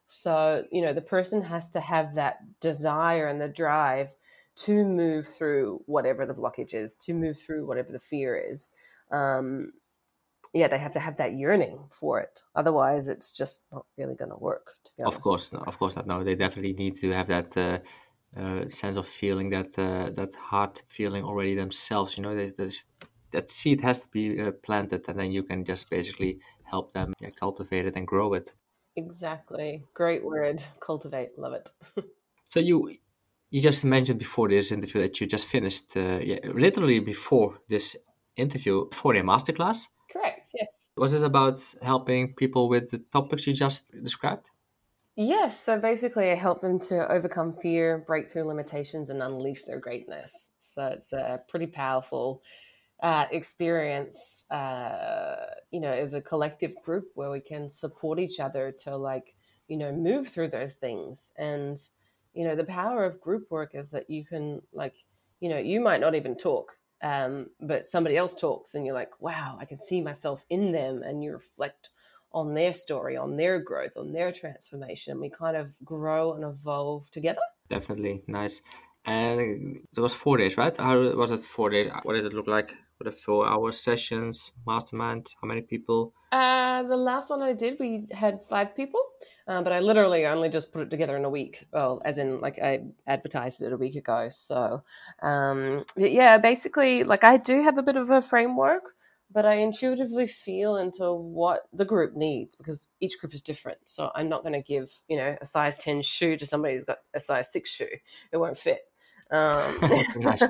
So, 0.08 0.64
you 0.70 0.82
know, 0.82 0.92
the 0.92 1.00
person 1.00 1.42
has 1.42 1.70
to 1.70 1.80
have 1.80 2.14
that 2.14 2.38
desire 2.60 3.26
and 3.26 3.40
the 3.40 3.48
drive 3.48 4.14
to 4.56 4.84
move 4.84 5.26
through 5.26 5.82
whatever 5.86 6.26
the 6.26 6.34
blockage 6.34 6.74
is, 6.74 6.96
to 6.96 7.14
move 7.14 7.38
through 7.38 7.66
whatever 7.66 7.90
the 7.90 7.98
fear 7.98 8.36
is. 8.36 8.72
Um, 9.10 9.72
yeah, 10.52 10.68
they 10.68 10.78
have 10.78 10.92
to 10.92 11.00
have 11.00 11.16
that 11.16 11.36
yearning 11.36 11.80
for 11.90 12.20
it. 12.20 12.42
Otherwise, 12.54 13.08
it's 13.08 13.32
just 13.32 13.66
not 13.72 13.86
really 13.98 14.14
going 14.14 14.30
to 14.30 14.36
work. 14.36 14.74
Of 15.04 15.20
course, 15.20 15.52
of 15.52 15.78
course 15.78 15.96
not. 15.96 16.06
No, 16.06 16.22
they 16.22 16.36
definitely 16.36 16.74
need 16.74 16.94
to 16.96 17.10
have 17.10 17.26
that 17.26 17.56
uh, 17.56 17.78
uh, 18.36 18.68
sense 18.68 18.96
of 18.96 19.06
feeling 19.06 19.50
that 19.50 19.78
uh, 19.78 20.10
that 20.10 20.34
heart 20.34 20.82
feeling 20.88 21.24
already 21.24 21.54
themselves. 21.54 22.16
You 22.16 22.22
know, 22.22 22.34
there's, 22.34 22.52
there's, 22.54 22.84
that 23.32 23.50
seed 23.50 23.80
has 23.82 24.00
to 24.00 24.08
be 24.08 24.40
uh, 24.40 24.52
planted, 24.62 25.08
and 25.08 25.18
then 25.18 25.32
you 25.32 25.42
can 25.42 25.64
just 25.64 25.90
basically 25.90 26.38
help 26.64 26.92
them 26.92 27.14
yeah, 27.20 27.30
cultivate 27.30 27.86
it 27.86 27.96
and 27.96 28.06
grow 28.06 28.34
it. 28.34 28.52
Exactly, 28.96 29.84
great 29.94 30.24
word, 30.24 30.64
cultivate. 30.80 31.38
Love 31.38 31.54
it. 31.54 31.70
so 32.44 32.60
you 32.60 32.96
you 33.50 33.60
just 33.60 33.84
mentioned 33.84 34.18
before 34.18 34.48
this 34.48 34.72
interview 34.72 35.00
that 35.02 35.20
you 35.20 35.26
just 35.28 35.46
finished, 35.46 35.96
uh, 35.96 36.18
yeah, 36.20 36.38
literally 36.54 36.98
before 36.98 37.58
this 37.68 37.96
interview, 38.36 38.88
for 38.92 39.14
a 39.14 39.22
masterclass. 39.22 39.88
Correct. 40.10 40.48
Yes. 40.54 40.90
Was 40.96 41.12
it 41.12 41.22
about 41.22 41.58
helping 41.82 42.34
people 42.34 42.68
with 42.68 42.90
the 42.90 42.98
topics 42.98 43.46
you 43.46 43.52
just 43.52 43.90
described? 44.02 44.50
Yes, 45.16 45.60
so 45.60 45.78
basically, 45.78 46.30
I 46.30 46.34
help 46.34 46.60
them 46.60 46.80
to 46.80 47.10
overcome 47.10 47.56
fear, 47.56 47.98
break 47.98 48.28
through 48.28 48.44
limitations, 48.44 49.10
and 49.10 49.22
unleash 49.22 49.62
their 49.62 49.78
greatness. 49.78 50.50
So 50.58 50.86
it's 50.86 51.12
a 51.12 51.40
pretty 51.46 51.68
powerful 51.68 52.42
uh, 53.02 53.26
experience, 53.30 54.44
uh, 54.50 55.46
you 55.70 55.80
know, 55.80 55.92
as 55.92 56.14
a 56.14 56.22
collective 56.22 56.74
group 56.84 57.10
where 57.14 57.30
we 57.30 57.40
can 57.40 57.68
support 57.68 58.18
each 58.20 58.40
other 58.40 58.72
to 58.84 58.96
like, 58.96 59.34
you 59.68 59.76
know, 59.76 59.92
move 59.92 60.28
through 60.28 60.48
those 60.48 60.74
things. 60.74 61.32
And, 61.36 61.78
you 62.34 62.44
know, 62.46 62.56
the 62.56 62.64
power 62.64 63.04
of 63.04 63.20
group 63.20 63.50
work 63.50 63.74
is 63.74 63.90
that 63.92 64.10
you 64.10 64.24
can 64.24 64.62
like, 64.72 65.04
you 65.40 65.48
know, 65.48 65.58
you 65.58 65.80
might 65.80 66.00
not 66.00 66.14
even 66.14 66.36
talk, 66.36 66.78
um, 67.02 67.50
but 67.60 67.86
somebody 67.86 68.16
else 68.16 68.34
talks 68.34 68.74
and 68.74 68.86
you're 68.86 68.94
like, 68.94 69.20
wow, 69.20 69.56
I 69.60 69.64
can 69.66 69.78
see 69.78 70.00
myself 70.00 70.44
in 70.50 70.72
them 70.72 71.02
and 71.02 71.22
you 71.22 71.32
reflect 71.32 71.90
on 72.34 72.52
their 72.52 72.72
story, 72.72 73.16
on 73.16 73.36
their 73.36 73.60
growth, 73.60 73.96
on 73.96 74.12
their 74.12 74.32
transformation. 74.32 75.12
And 75.12 75.20
We 75.20 75.30
kind 75.30 75.56
of 75.56 75.68
grow 75.84 76.34
and 76.34 76.44
evolve 76.44 77.10
together. 77.10 77.40
Definitely 77.70 78.24
nice. 78.26 78.60
And 79.06 79.76
it 79.96 80.00
was 80.00 80.14
four 80.14 80.36
days, 80.36 80.56
right? 80.56 80.76
How 80.76 80.98
was 80.98 81.30
it 81.30 81.40
four 81.40 81.70
days? 81.70 81.92
What 82.02 82.14
did 82.14 82.26
it 82.26 82.34
look 82.34 82.48
like? 82.48 82.74
What 82.96 83.04
the 83.04 83.12
four 83.12 83.46
hour 83.46 83.70
sessions, 83.72 84.52
mastermind? 84.66 85.26
How 85.40 85.48
many 85.48 85.62
people? 85.62 86.12
Uh, 86.32 86.82
the 86.84 86.96
last 86.96 87.30
one 87.30 87.42
I 87.42 87.52
did, 87.52 87.78
we 87.78 88.06
had 88.12 88.40
five 88.48 88.74
people, 88.74 89.00
uh, 89.46 89.62
but 89.62 89.72
I 89.72 89.80
literally 89.80 90.26
only 90.26 90.48
just 90.48 90.72
put 90.72 90.82
it 90.82 90.90
together 90.90 91.16
in 91.16 91.24
a 91.24 91.30
week. 91.30 91.66
Well, 91.72 92.00
as 92.04 92.18
in, 92.18 92.40
like 92.40 92.58
I 92.58 92.84
advertised 93.06 93.62
it 93.62 93.72
a 93.72 93.76
week 93.76 93.94
ago. 93.94 94.28
So, 94.30 94.82
um, 95.22 95.84
yeah, 95.96 96.38
basically, 96.38 97.04
like 97.04 97.24
I 97.24 97.36
do 97.36 97.62
have 97.62 97.78
a 97.78 97.82
bit 97.82 97.96
of 97.96 98.10
a 98.10 98.22
framework, 98.22 98.93
but 99.34 99.44
I 99.44 99.54
intuitively 99.54 100.28
feel 100.28 100.76
into 100.76 101.12
what 101.12 101.62
the 101.72 101.84
group 101.84 102.14
needs 102.14 102.54
because 102.54 102.86
each 103.00 103.18
group 103.18 103.34
is 103.34 103.42
different. 103.42 103.78
So 103.84 104.12
I'm 104.14 104.28
not 104.28 104.42
going 104.42 104.54
to 104.54 104.62
give, 104.62 104.92
you 105.08 105.16
know, 105.16 105.36
a 105.40 105.44
size 105.44 105.76
10 105.76 106.02
shoe 106.02 106.36
to 106.36 106.46
somebody 106.46 106.74
who's 106.74 106.84
got 106.84 106.98
a 107.12 107.20
size 107.20 107.50
six 107.50 107.70
shoe. 107.70 107.88
It 108.30 108.36
won't 108.36 108.56
fit. 108.56 108.82
Um, 109.32 109.78
nice 110.18 110.44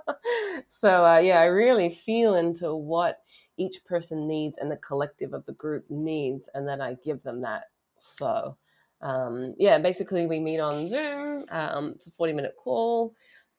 so 0.68 1.04
uh, 1.04 1.18
yeah, 1.18 1.40
I 1.40 1.46
really 1.46 1.90
feel 1.90 2.36
into 2.36 2.74
what 2.74 3.18
each 3.56 3.84
person 3.84 4.28
needs 4.28 4.56
and 4.56 4.70
the 4.70 4.76
collective 4.76 5.32
of 5.32 5.44
the 5.44 5.54
group 5.54 5.86
needs, 5.90 6.48
and 6.54 6.68
then 6.68 6.80
I 6.80 6.96
give 7.04 7.22
them 7.22 7.40
that. 7.40 7.64
So 7.98 8.56
um, 9.00 9.54
yeah, 9.58 9.78
basically 9.78 10.26
we 10.26 10.38
meet 10.38 10.60
on 10.60 10.86
Zoom. 10.86 11.46
Um, 11.50 11.92
it's 11.96 12.06
a 12.06 12.10
forty 12.12 12.32
minute 12.32 12.54
call, 12.62 13.14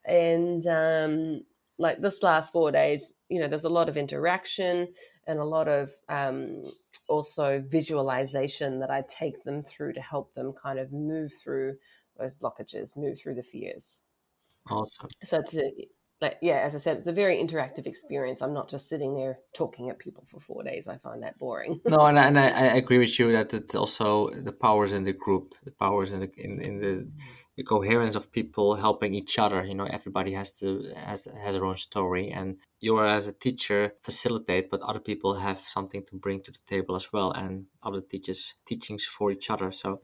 and 0.06 0.66
um, 0.68 1.44
like 1.78 2.02
this 2.02 2.24
last 2.24 2.52
four 2.52 2.72
days, 2.72 3.14
you 3.30 3.40
know, 3.40 3.48
there's 3.48 3.64
a 3.64 3.70
lot 3.70 3.90
of 3.90 3.98
interaction 3.98 4.88
and 5.28 5.40
a 5.40 5.46
lot 5.46 5.68
of 5.68 5.90
um, 6.10 6.64
also 7.08 7.64
visualization 7.68 8.80
that 8.80 8.92
I 8.92 9.04
take 9.08 9.44
them 9.44 9.64
through 9.64 9.94
to 9.94 10.02
help 10.02 10.34
them 10.34 10.54
kind 10.54 10.80
of 10.80 10.92
move 10.92 11.32
through 11.44 11.76
those 12.18 12.36
blockages, 12.36 12.96
move 12.96 13.20
through 13.20 13.36
the 13.36 13.44
fears. 13.44 14.02
Awesome. 14.70 15.10
So 15.24 15.40
it's 15.40 15.58
a, 15.58 15.72
like 16.22 16.38
yeah, 16.42 16.60
as 16.60 16.74
I 16.74 16.78
said, 16.78 16.98
it's 16.98 17.08
a 17.08 17.12
very 17.12 17.38
interactive 17.38 17.86
experience. 17.86 18.42
I'm 18.42 18.54
not 18.54 18.70
just 18.70 18.88
sitting 18.88 19.14
there 19.16 19.40
talking 19.54 19.90
at 19.90 20.00
people 20.00 20.24
for 20.26 20.40
four 20.40 20.64
days. 20.64 20.88
I 20.88 20.98
find 20.98 21.22
that 21.24 21.38
boring. 21.38 21.82
no, 21.86 22.06
and, 22.06 22.18
I, 22.18 22.28
and 22.28 22.40
I, 22.40 22.48
I, 22.50 22.76
agree 22.76 23.00
with 23.00 23.20
you 23.20 23.32
that 23.34 23.54
it's 23.54 23.76
also 23.76 24.30
the 24.30 24.54
powers 24.54 24.94
in 24.94 25.04
the 25.04 25.12
group, 25.12 25.54
the 25.66 25.72
powers 25.72 26.14
in 26.14 26.22
the 26.22 26.32
in, 26.38 26.62
in 26.62 26.80
the, 26.80 27.12
the 27.56 27.64
coherence 27.64 28.16
of 28.16 28.32
people 28.32 28.76
helping 28.76 29.14
each 29.14 29.38
other. 29.38 29.64
You 29.64 29.76
know, 29.76 29.86
everybody 29.86 30.34
has 30.34 30.58
to 30.60 30.94
has 30.96 31.28
has 31.44 31.54
their 31.54 31.66
own 31.66 31.78
story, 31.78 32.32
and 32.32 32.58
you 32.80 32.98
are 32.98 33.08
as 33.08 33.28
a 33.28 33.34
teacher 33.34 33.94
facilitate, 34.02 34.70
but 34.70 34.82
other 34.82 35.00
people 35.00 35.36
have 35.36 35.60
something 35.60 36.04
to 36.06 36.16
bring 36.16 36.42
to 36.44 36.52
the 36.52 36.60
table 36.68 36.96
as 36.96 37.12
well, 37.14 37.32
and 37.32 37.66
other 37.82 38.02
teachers 38.02 38.54
teachings 38.66 39.06
for 39.06 39.32
each 39.32 39.50
other. 39.50 39.72
So. 39.72 40.02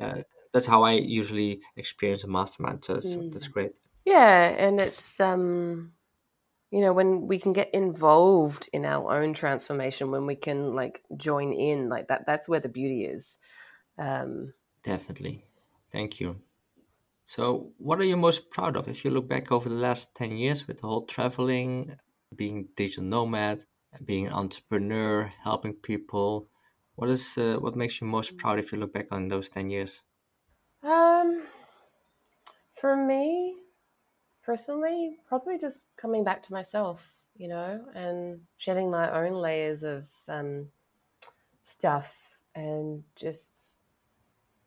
Uh, 0.00 0.22
that's 0.52 0.66
how 0.66 0.82
I 0.82 0.92
usually 0.92 1.60
experience 1.76 2.24
a 2.24 2.28
mastermind. 2.28 2.84
So 2.84 2.96
mm. 2.96 3.32
that's 3.32 3.48
great. 3.48 3.72
Yeah, 4.04 4.54
and 4.58 4.80
it's 4.80 5.20
um 5.20 5.92
you 6.70 6.80
know 6.80 6.92
when 6.92 7.26
we 7.26 7.38
can 7.38 7.52
get 7.52 7.72
involved 7.74 8.68
in 8.72 8.84
our 8.84 9.22
own 9.22 9.34
transformation 9.34 10.10
when 10.10 10.26
we 10.26 10.34
can 10.34 10.74
like 10.74 11.02
join 11.16 11.52
in 11.52 11.88
like 11.88 12.08
that 12.08 12.26
that's 12.26 12.48
where 12.48 12.60
the 12.60 12.68
beauty 12.68 13.04
is. 13.04 13.38
Um 13.98 14.54
definitely. 14.82 15.44
Thank 15.92 16.20
you. 16.20 16.36
So, 17.28 17.74
what 17.76 18.00
are 18.00 18.04
you 18.04 18.16
most 18.16 18.48
proud 18.48 18.74
of 18.74 18.88
if 18.88 19.04
you 19.04 19.10
look 19.10 19.28
back 19.28 19.52
over 19.52 19.68
the 19.68 19.74
last 19.74 20.14
10 20.14 20.38
years 20.38 20.66
with 20.66 20.80
the 20.80 20.86
whole 20.86 21.04
traveling, 21.04 21.98
being 22.34 22.68
digital 22.74 23.04
nomad, 23.04 23.66
being 24.02 24.28
an 24.28 24.32
entrepreneur, 24.32 25.30
helping 25.42 25.74
people? 25.74 26.48
What 26.94 27.10
is 27.10 27.36
uh, 27.36 27.58
what 27.60 27.76
makes 27.76 28.00
you 28.00 28.06
most 28.06 28.38
proud 28.38 28.58
if 28.58 28.72
you 28.72 28.78
look 28.78 28.94
back 28.94 29.12
on 29.12 29.28
those 29.28 29.50
10 29.50 29.68
years? 29.68 30.00
Um 30.82 31.42
for 32.72 32.96
me, 32.96 33.56
personally, 34.42 35.18
probably 35.26 35.58
just 35.58 35.84
coming 35.98 36.24
back 36.24 36.42
to 36.44 36.54
myself, 36.54 37.12
you 37.36 37.48
know, 37.48 37.84
and 37.94 38.40
shedding 38.56 38.90
my 38.90 39.06
own 39.12 39.34
layers 39.34 39.82
of 39.82 40.06
um, 40.28 40.68
stuff 41.64 42.10
and 42.54 43.04
just 43.16 43.76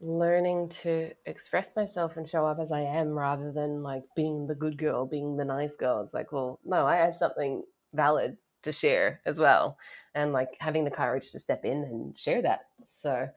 learning 0.01 0.69
to 0.69 1.11
express 1.25 1.75
myself 1.75 2.17
and 2.17 2.27
show 2.27 2.45
up 2.45 2.59
as 2.59 2.71
I 2.71 2.81
am 2.81 3.09
rather 3.09 3.51
than 3.51 3.83
like 3.83 4.03
being 4.15 4.47
the 4.47 4.55
good 4.55 4.77
girl, 4.77 5.05
being 5.05 5.37
the 5.37 5.45
nice 5.45 5.75
girl. 5.75 6.01
It's 6.01 6.13
like, 6.13 6.31
well, 6.31 6.59
no, 6.65 6.85
I 6.85 6.97
have 6.97 7.15
something 7.15 7.63
valid 7.93 8.37
to 8.63 8.71
share 8.71 9.21
as 9.25 9.39
well. 9.39 9.77
And 10.15 10.33
like 10.33 10.57
having 10.59 10.83
the 10.85 10.91
courage 10.91 11.31
to 11.31 11.39
step 11.39 11.65
in 11.65 11.83
and 11.83 12.17
share 12.17 12.41
that. 12.41 12.61
So, 12.85 13.29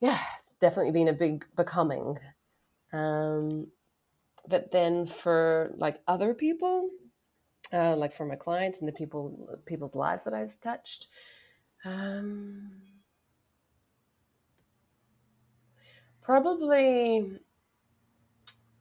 yeah, 0.00 0.18
it's 0.40 0.54
definitely 0.54 0.92
been 0.92 1.08
a 1.08 1.12
big 1.12 1.44
becoming. 1.56 2.18
Um, 2.92 3.66
but 4.48 4.70
then 4.72 5.06
for 5.06 5.72
like 5.76 5.98
other 6.06 6.34
people 6.34 6.88
uh, 7.72 7.96
like 7.96 8.12
for 8.12 8.26
my 8.26 8.34
clients 8.34 8.80
and 8.80 8.88
the 8.88 8.92
people 8.92 9.58
people's 9.64 9.94
lives 9.94 10.24
that 10.24 10.34
i've 10.34 10.58
touched 10.60 11.08
um, 11.84 12.70
probably 16.30 17.28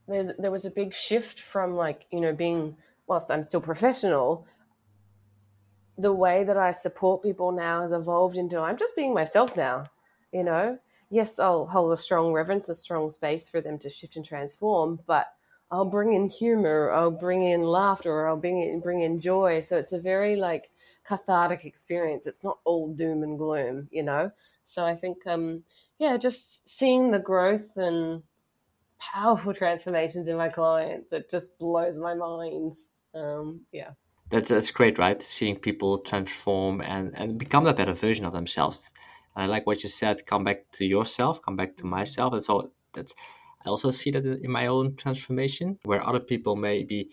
there's, 0.08 0.32
there 0.38 0.52
was 0.52 0.66
a 0.66 0.70
big 0.70 0.94
shift 0.94 1.40
from 1.40 1.76
like 1.76 2.06
you 2.12 2.22
know 2.22 2.32
being 2.32 2.78
whilst 3.08 3.32
i'm 3.32 3.42
still 3.42 3.60
professional 3.60 4.46
the 5.98 6.14
way 6.14 6.44
that 6.44 6.58
i 6.58 6.70
support 6.70 7.24
people 7.24 7.52
now 7.52 7.82
has 7.82 7.92
evolved 7.92 8.38
into 8.38 8.60
i'm 8.60 8.78
just 8.78 8.96
being 8.96 9.16
myself 9.16 9.58
now 9.58 9.84
you 10.32 10.44
know 10.44 10.78
yes 11.10 11.40
i'll 11.40 11.66
hold 11.66 11.92
a 11.92 11.98
strong 11.98 12.32
reverence 12.32 12.70
a 12.70 12.76
strong 12.76 13.10
space 13.10 13.50
for 13.50 13.62
them 13.62 13.80
to 13.80 13.90
shift 13.90 14.16
and 14.16 14.26
transform 14.26 15.00
but 15.08 15.34
I'll 15.72 15.86
bring 15.86 16.14
in 16.14 16.28
humor, 16.28 16.90
I'll 16.92 17.12
bring 17.12 17.44
in 17.44 17.62
laughter, 17.62 18.28
I'll 18.28 18.38
bring 18.38 18.60
in 18.64 18.80
bring 18.80 19.02
in 19.02 19.20
joy. 19.20 19.60
So 19.60 19.78
it's 19.78 19.92
a 19.92 20.00
very 20.00 20.36
like 20.36 20.72
cathartic 21.04 21.64
experience. 21.64 22.26
It's 22.26 22.44
not 22.44 22.58
all 22.64 22.92
doom 22.92 23.22
and 23.22 23.38
gloom, 23.38 23.88
you 23.92 24.02
know. 24.02 24.32
So 24.70 24.86
I 24.86 24.96
think, 24.96 25.26
um, 25.26 25.64
yeah, 25.98 26.16
just 26.18 26.70
seeing 26.70 27.10
the 27.10 27.18
growth 27.20 27.76
and 27.76 28.22
powerful 29.00 29.54
transformations 29.62 30.28
in 30.28 30.38
my 30.38 30.50
clients, 30.50 31.12
it 31.12 31.30
just 31.30 31.58
blows 31.58 32.00
my 32.00 32.14
mind. 32.14 32.74
Um, 33.16 33.62
yeah. 33.72 33.92
That's 34.30 34.50
that's 34.50 34.70
great, 34.70 35.00
right? 35.00 35.22
Seeing 35.24 35.56
people 35.56 35.98
transform 35.98 36.82
and 36.82 37.18
and 37.18 37.40
become 37.40 37.66
a 37.66 37.74
better 37.74 37.96
version 37.96 38.26
of 38.26 38.34
themselves. 38.34 38.92
And 39.36 39.44
I 39.44 39.48
like 39.48 39.66
what 39.66 39.82
you 39.82 39.90
said. 39.90 40.28
Come 40.28 40.44
back 40.44 40.70
to 40.74 40.86
yourself. 40.86 41.42
Come 41.42 41.56
back 41.56 41.76
to 41.78 41.88
myself. 41.88 42.34
That's 42.34 42.48
all. 42.48 42.70
That's 42.94 43.16
I 43.66 43.70
also 43.70 43.90
see 43.90 44.12
that 44.12 44.24
in 44.24 44.52
my 44.52 44.68
own 44.68 44.96
transformation, 44.96 45.80
where 45.84 46.08
other 46.08 46.20
people 46.20 46.56
maybe 46.56 47.10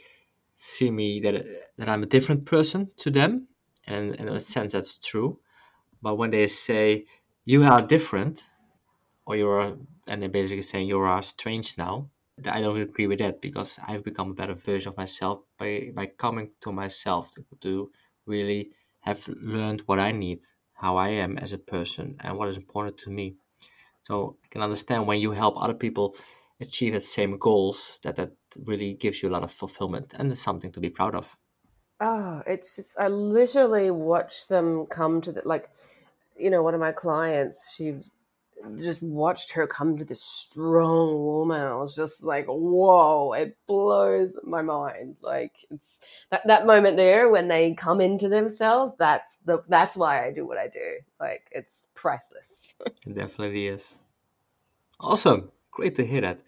see 0.56 0.90
me 0.90 1.20
that 1.20 1.42
that 1.78 1.88
I'm 1.88 2.02
a 2.02 2.12
different 2.14 2.44
person 2.44 2.90
to 2.98 3.10
them, 3.10 3.48
and, 3.86 4.14
in 4.16 4.28
a 4.28 4.38
sense 4.38 4.74
that's 4.74 4.98
true. 4.98 5.38
But 6.02 6.18
when 6.18 6.32
they 6.32 6.46
say 6.48 7.06
you 7.46 7.64
are 7.64 7.82
different, 7.82 8.44
or 9.26 9.36
you're, 9.36 9.78
and 10.08 10.22
they're 10.22 10.28
basically 10.30 10.62
saying 10.62 10.88
you 10.88 10.98
are 11.00 11.22
strange 11.22 11.78
now, 11.78 12.10
I 12.46 12.60
don't 12.62 12.80
agree 12.80 13.06
with 13.06 13.20
that 13.20 13.40
because 13.42 13.78
I've 13.86 14.04
become 14.04 14.32
a 14.32 14.34
better 14.34 14.54
version 14.54 14.90
of 14.90 14.98
myself 14.98 15.44
by 15.58 15.90
by 15.94 16.06
coming 16.06 16.52
to 16.62 16.72
myself 16.72 17.30
to, 17.32 17.46
to 17.62 17.92
really 18.26 18.72
have 19.00 19.26
learned 19.28 19.82
what 19.82 19.98
I 20.00 20.12
need, 20.12 20.42
how 20.74 20.96
I 20.98 21.10
am 21.10 21.38
as 21.38 21.52
a 21.54 21.58
person, 21.58 22.16
and 22.20 22.36
what 22.38 22.48
is 22.50 22.58
important 22.58 22.98
to 22.98 23.10
me. 23.10 23.36
So 24.02 24.38
I 24.44 24.48
can 24.48 24.62
understand 24.62 25.06
when 25.06 25.20
you 25.20 25.32
help 25.32 25.56
other 25.58 25.74
people 25.74 26.16
achieve 26.60 26.94
the 26.94 27.00
same 27.02 27.38
goals 27.38 28.00
that 28.04 28.16
that 28.16 28.32
really 28.64 28.94
gives 28.94 29.22
you 29.22 29.28
a 29.28 29.34
lot 29.36 29.44
of 29.44 29.52
fulfillment 29.52 30.14
and 30.14 30.30
it's 30.32 30.40
something 30.40 30.72
to 30.72 30.80
be 30.80 30.90
proud 30.90 31.14
of 31.14 31.36
oh 32.00 32.42
it's 32.46 32.76
just 32.76 32.98
i 32.98 33.08
literally 33.08 33.90
watch 33.90 34.48
them 34.48 34.86
come 34.86 35.20
to 35.20 35.32
the 35.32 35.42
like 35.46 35.70
you 36.38 36.50
know 36.50 36.62
one 36.62 36.74
of 36.74 36.80
my 36.80 36.92
clients 36.92 37.74
she 37.76 37.94
just 38.80 39.02
watched 39.02 39.52
her 39.52 39.66
come 39.66 39.96
to 39.96 40.04
this 40.04 40.22
strong 40.22 41.24
woman 41.24 41.60
i 41.60 41.74
was 41.74 41.94
just 41.94 42.24
like 42.24 42.46
whoa 42.46 43.32
it 43.32 43.56
blows 43.66 44.36
my 44.42 44.62
mind 44.62 45.14
like 45.20 45.52
it's 45.70 46.00
that, 46.30 46.44
that 46.46 46.66
moment 46.66 46.96
there 46.96 47.28
when 47.28 47.48
they 47.48 47.74
come 47.74 48.00
into 48.00 48.28
themselves 48.28 48.92
that's 48.98 49.36
the 49.44 49.62
that's 49.68 49.96
why 49.96 50.26
i 50.26 50.32
do 50.32 50.46
what 50.46 50.58
i 50.58 50.66
do 50.66 50.96
like 51.20 51.48
it's 51.52 51.86
priceless 51.94 52.74
it 53.06 53.14
definitely 53.14 53.68
is 53.68 53.94
Awesome. 55.00 55.50
Great 55.70 55.94
to 55.96 56.06
hear 56.06 56.22
that. 56.22 56.40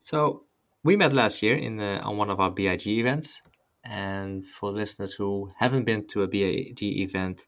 So 0.00 0.44
we 0.82 0.96
met 0.96 1.12
last 1.12 1.42
year 1.42 1.54
in 1.54 1.76
the, 1.76 2.00
on 2.00 2.16
one 2.16 2.30
of 2.30 2.40
our 2.40 2.50
BIG 2.50 2.88
events. 2.88 3.40
And 3.84 4.44
for 4.44 4.70
listeners 4.70 5.14
who 5.14 5.52
haven't 5.58 5.84
been 5.84 6.06
to 6.08 6.22
a 6.22 6.28
BIG 6.28 6.82
event 6.82 7.46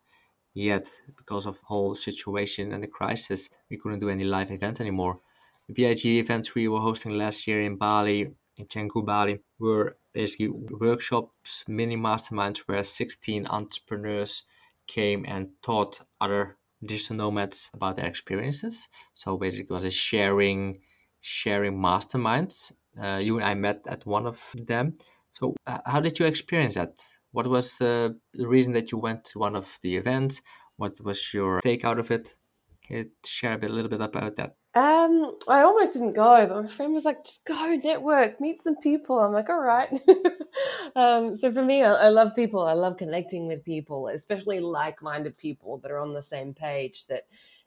yet, 0.54 0.88
because 1.16 1.46
of 1.46 1.58
whole 1.60 1.94
situation 1.94 2.72
and 2.72 2.82
the 2.82 2.88
crisis, 2.88 3.50
we 3.68 3.76
couldn't 3.76 3.98
do 3.98 4.08
any 4.08 4.24
live 4.24 4.50
event 4.50 4.80
anymore. 4.80 5.20
The 5.68 5.74
BIG 5.74 6.06
events 6.06 6.54
we 6.54 6.68
were 6.68 6.80
hosting 6.80 7.18
last 7.18 7.46
year 7.46 7.60
in 7.60 7.76
Bali, 7.76 8.34
in 8.56 8.66
Canggu, 8.66 9.04
Bali, 9.04 9.40
were 9.58 9.96
basically 10.12 10.48
workshops, 10.48 11.64
mini 11.66 11.96
masterminds 11.96 12.58
where 12.60 12.84
16 12.84 13.46
entrepreneurs 13.46 14.44
came 14.86 15.24
and 15.26 15.48
taught 15.62 16.00
other 16.20 16.56
digital 16.84 17.16
nomads 17.16 17.70
about 17.74 17.96
their 17.96 18.06
experiences. 18.06 18.88
So 19.14 19.36
basically, 19.36 19.64
it 19.64 19.70
was 19.70 19.84
a 19.84 19.90
sharing, 19.90 20.80
sharing 21.20 21.76
masterminds. 21.78 22.72
Uh, 23.00 23.16
you 23.16 23.36
and 23.36 23.44
I 23.44 23.54
met 23.54 23.84
at 23.86 24.06
one 24.06 24.26
of 24.26 24.54
them. 24.54 24.94
So 25.32 25.56
uh, 25.66 25.78
how 25.86 26.00
did 26.00 26.18
you 26.18 26.26
experience 26.26 26.74
that? 26.74 27.00
What 27.34 27.48
was 27.48 27.76
the, 27.78 28.16
the 28.32 28.46
reason 28.46 28.72
that 28.74 28.92
you 28.92 28.98
went 28.98 29.24
to 29.24 29.40
one 29.40 29.56
of 29.56 29.76
the 29.82 29.96
events? 29.96 30.40
What 30.76 30.92
was 31.02 31.34
your 31.34 31.60
take 31.62 31.84
out 31.84 31.98
of 31.98 32.12
it? 32.12 32.36
Can 32.86 32.96
you 32.96 33.10
share 33.26 33.54
a, 33.54 33.58
bit, 33.58 33.72
a 33.72 33.72
little 33.72 33.90
bit 33.90 34.00
about 34.00 34.36
that? 34.36 34.54
Um, 34.76 35.34
I 35.48 35.62
almost 35.62 35.94
didn't 35.94 36.12
go, 36.12 36.46
but 36.46 36.62
my 36.62 36.68
friend 36.68 36.92
was 36.92 37.04
like, 37.04 37.24
"Just 37.24 37.44
go, 37.44 37.74
network, 37.82 38.40
meet 38.40 38.58
some 38.58 38.76
people." 38.76 39.18
I'm 39.18 39.32
like, 39.32 39.48
"All 39.48 39.60
right." 39.60 39.88
um, 40.96 41.34
so 41.34 41.50
for 41.50 41.64
me, 41.64 41.82
I, 41.82 41.92
I, 41.92 42.08
love 42.08 42.36
people. 42.36 42.60
I 42.60 42.74
love 42.74 42.96
connecting 42.96 43.48
with 43.48 43.64
people, 43.64 44.08
especially 44.08 44.60
like-minded 44.60 45.36
people 45.36 45.78
that 45.78 45.90
are 45.90 46.00
on 46.00 46.14
the 46.14 46.22
same 46.22 46.54
page. 46.54 47.06
That 47.06 47.22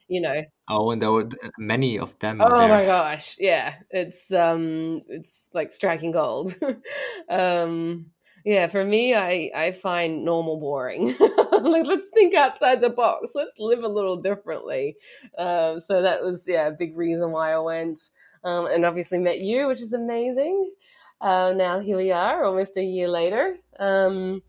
you 0.07 0.21
know. 0.21 0.43
Oh, 0.69 0.91
and 0.91 1.01
there 1.01 1.11
were 1.11 1.29
many 1.57 1.99
of 1.99 2.17
them. 2.19 2.39
Oh 2.41 2.57
there. 2.57 2.69
my 2.69 2.85
gosh, 2.85 3.35
yeah, 3.37 3.75
it's 3.89 4.31
um, 4.31 5.01
it's 5.09 5.49
like 5.53 5.73
striking 5.73 6.11
gold. 6.11 6.55
um, 7.29 8.07
yeah, 8.47 8.67
for 8.67 8.85
me, 8.85 9.13
I 9.13 9.51
I 9.53 9.73
find 9.73 10.23
normal 10.23 10.57
boring. 10.57 11.07
like, 11.19 11.85
let's 11.85 12.09
think 12.11 12.33
outside 12.33 12.79
the 12.79 12.89
box. 12.89 13.33
Let's 13.35 13.59
live 13.59 13.83
a 13.83 13.89
little 13.89 14.15
differently. 14.15 14.95
Um, 15.37 15.81
so 15.81 16.01
that 16.01 16.23
was 16.23 16.47
yeah 16.47 16.69
a 16.69 16.71
big 16.71 16.95
reason 16.95 17.33
why 17.33 17.51
I 17.51 17.59
went, 17.59 17.99
um, 18.45 18.67
and 18.67 18.85
obviously 18.85 19.17
met 19.17 19.41
you, 19.41 19.67
which 19.67 19.81
is 19.81 19.91
amazing. 19.91 20.71
Uh, 21.19 21.51
now 21.57 21.79
here 21.79 21.97
we 21.97 22.13
are, 22.13 22.45
almost 22.45 22.77
a 22.77 22.83
year 22.83 23.09
later. 23.09 23.57
Um, 23.79 24.43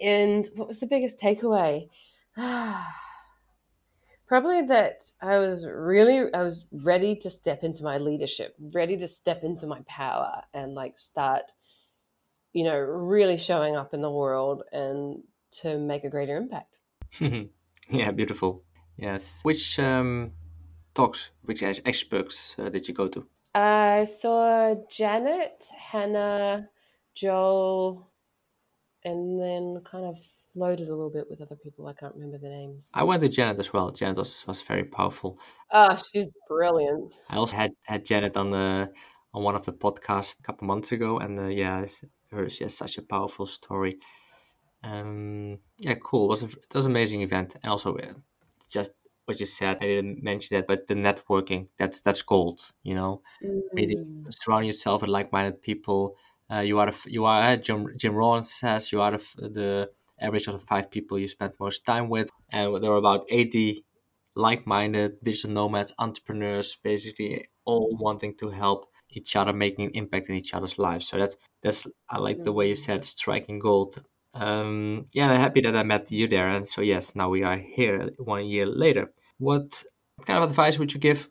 and 0.00 0.48
what 0.54 0.68
was 0.68 0.78
the 0.78 0.86
biggest 0.86 1.18
takeaway? 1.18 1.88
Probably 4.28 4.62
that 4.62 5.10
I 5.20 5.38
was 5.38 5.66
really 5.66 6.32
I 6.32 6.44
was 6.44 6.66
ready 6.70 7.16
to 7.16 7.30
step 7.30 7.64
into 7.64 7.82
my 7.82 7.98
leadership, 7.98 8.54
ready 8.72 8.96
to 8.98 9.08
step 9.08 9.42
into 9.42 9.66
my 9.66 9.80
power, 9.88 10.44
and 10.54 10.74
like 10.74 11.00
start 11.00 11.50
you 12.52 12.64
know, 12.64 12.76
really 12.76 13.36
showing 13.36 13.76
up 13.76 13.94
in 13.94 14.00
the 14.00 14.10
world 14.10 14.62
and 14.72 15.22
to 15.50 15.78
make 15.78 16.04
a 16.04 16.10
greater 16.10 16.36
impact. 16.36 16.78
yeah, 17.88 18.10
beautiful. 18.10 18.64
Yes. 18.96 19.40
Which 19.42 19.78
um, 19.78 20.32
talks, 20.94 21.30
which 21.42 21.62
experts 21.62 22.56
uh, 22.58 22.68
did 22.68 22.88
you 22.88 22.94
go 22.94 23.08
to? 23.08 23.26
I 23.54 24.04
saw 24.04 24.74
Janet, 24.90 25.64
Hannah, 25.76 26.68
Joel, 27.14 28.10
and 29.04 29.40
then 29.40 29.82
kind 29.84 30.04
of 30.04 30.18
floated 30.52 30.88
a 30.88 30.90
little 30.90 31.10
bit 31.10 31.30
with 31.30 31.40
other 31.40 31.56
people. 31.56 31.86
I 31.86 31.92
can't 31.92 32.14
remember 32.14 32.38
the 32.38 32.48
names. 32.48 32.90
I 32.94 33.04
went 33.04 33.22
to 33.22 33.28
Janet 33.28 33.58
as 33.58 33.72
well. 33.72 33.90
Janet 33.90 34.18
was, 34.18 34.46
was 34.46 34.62
very 34.62 34.84
powerful. 34.84 35.38
Oh, 35.72 35.98
she's 36.12 36.28
brilliant. 36.48 37.12
I 37.30 37.36
also 37.36 37.56
had, 37.56 37.72
had 37.84 38.04
Janet 38.04 38.36
on 38.36 38.50
the 38.50 38.90
on 39.34 39.42
one 39.42 39.54
of 39.54 39.64
the 39.64 39.72
podcasts 39.72 40.38
a 40.38 40.42
couple 40.42 40.66
months 40.66 40.92
ago, 40.92 41.18
and 41.18 41.38
uh, 41.38 41.46
yeah, 41.46 41.84
her 42.30 42.48
she 42.48 42.64
has 42.64 42.76
such 42.76 42.98
a 42.98 43.02
powerful 43.02 43.46
story. 43.46 43.98
Um, 44.82 45.58
yeah, 45.80 45.94
cool. 46.02 46.26
It 46.26 46.28
was 46.28 46.42
a, 46.42 46.46
it 46.46 46.74
was 46.74 46.86
an 46.86 46.92
amazing 46.92 47.22
event, 47.22 47.56
and 47.62 47.70
also 47.70 47.96
uh, 47.96 48.14
just 48.68 48.92
what 49.24 49.40
you 49.40 49.46
said. 49.46 49.78
I 49.80 49.86
didn't 49.86 50.22
mention 50.22 50.56
that, 50.56 50.66
but 50.66 50.86
the 50.86 50.94
networking 50.94 51.68
that's 51.78 52.00
that's 52.00 52.22
gold. 52.22 52.72
You 52.82 52.94
know, 52.94 53.22
mm. 53.44 53.60
really 53.72 53.96
surround 54.30 54.66
yourself 54.66 55.02
with 55.02 55.10
like-minded 55.10 55.62
people. 55.62 56.16
Uh, 56.50 56.60
you 56.60 56.78
are 56.78 56.92
you 57.06 57.24
are 57.26 57.56
Jim 57.56 57.88
Jim 57.96 58.14
Rohn 58.14 58.44
says 58.44 58.92
you 58.92 59.02
are 59.02 59.12
the, 59.12 59.18
the 59.36 59.90
average 60.20 60.46
of 60.46 60.54
the 60.54 60.58
five 60.58 60.90
people 60.90 61.18
you 61.18 61.28
spend 61.28 61.52
most 61.60 61.84
time 61.84 62.08
with, 62.08 62.30
and 62.50 62.82
there 62.82 62.90
were 62.90 62.96
about 62.96 63.26
eighty 63.28 63.84
like-minded 64.34 65.18
digital 65.22 65.50
nomads, 65.50 65.92
entrepreneurs, 65.98 66.78
basically 66.82 67.48
all 67.64 67.96
wanting 68.00 68.34
to 68.36 68.50
help 68.50 68.88
each 69.10 69.36
other, 69.36 69.52
making 69.52 69.86
an 69.86 69.90
impact 69.94 70.28
in 70.28 70.36
each 70.36 70.54
other's 70.54 70.78
lives. 70.78 71.08
So 71.08 71.18
that's 71.18 71.36
that's 71.62 71.86
I 72.08 72.18
like 72.18 72.44
the 72.44 72.52
way 72.52 72.68
you 72.68 72.76
said 72.76 73.04
striking 73.04 73.58
gold. 73.58 74.02
Um, 74.34 75.06
yeah, 75.12 75.30
I'm 75.30 75.40
happy 75.40 75.60
that 75.62 75.76
I 75.76 75.82
met 75.82 76.10
you 76.10 76.28
there, 76.28 76.48
and 76.48 76.66
so 76.66 76.80
yes, 76.80 77.14
now 77.14 77.28
we 77.28 77.42
are 77.42 77.56
here 77.56 78.10
one 78.18 78.46
year 78.46 78.66
later. 78.66 79.12
What 79.38 79.84
kind 80.24 80.42
of 80.42 80.50
advice 80.50 80.78
would 80.78 80.92
you 80.92 81.00
give 81.00 81.28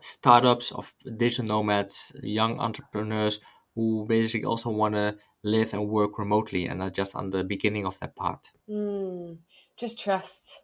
startups 0.00 0.72
of 0.72 0.94
digital 1.16 1.44
nomads, 1.44 2.12
young 2.22 2.58
entrepreneurs 2.58 3.38
who 3.74 4.06
basically 4.08 4.44
also 4.44 4.70
want 4.70 4.94
to 4.94 5.16
live 5.42 5.72
and 5.72 5.88
work 5.88 6.18
remotely 6.18 6.66
and 6.66 6.82
are 6.82 6.90
just 6.90 7.14
on 7.14 7.30
the 7.30 7.44
beginning 7.44 7.86
of 7.86 7.98
that 8.00 8.16
part? 8.16 8.50
Mm, 8.68 9.38
just 9.76 10.00
trust. 10.00 10.62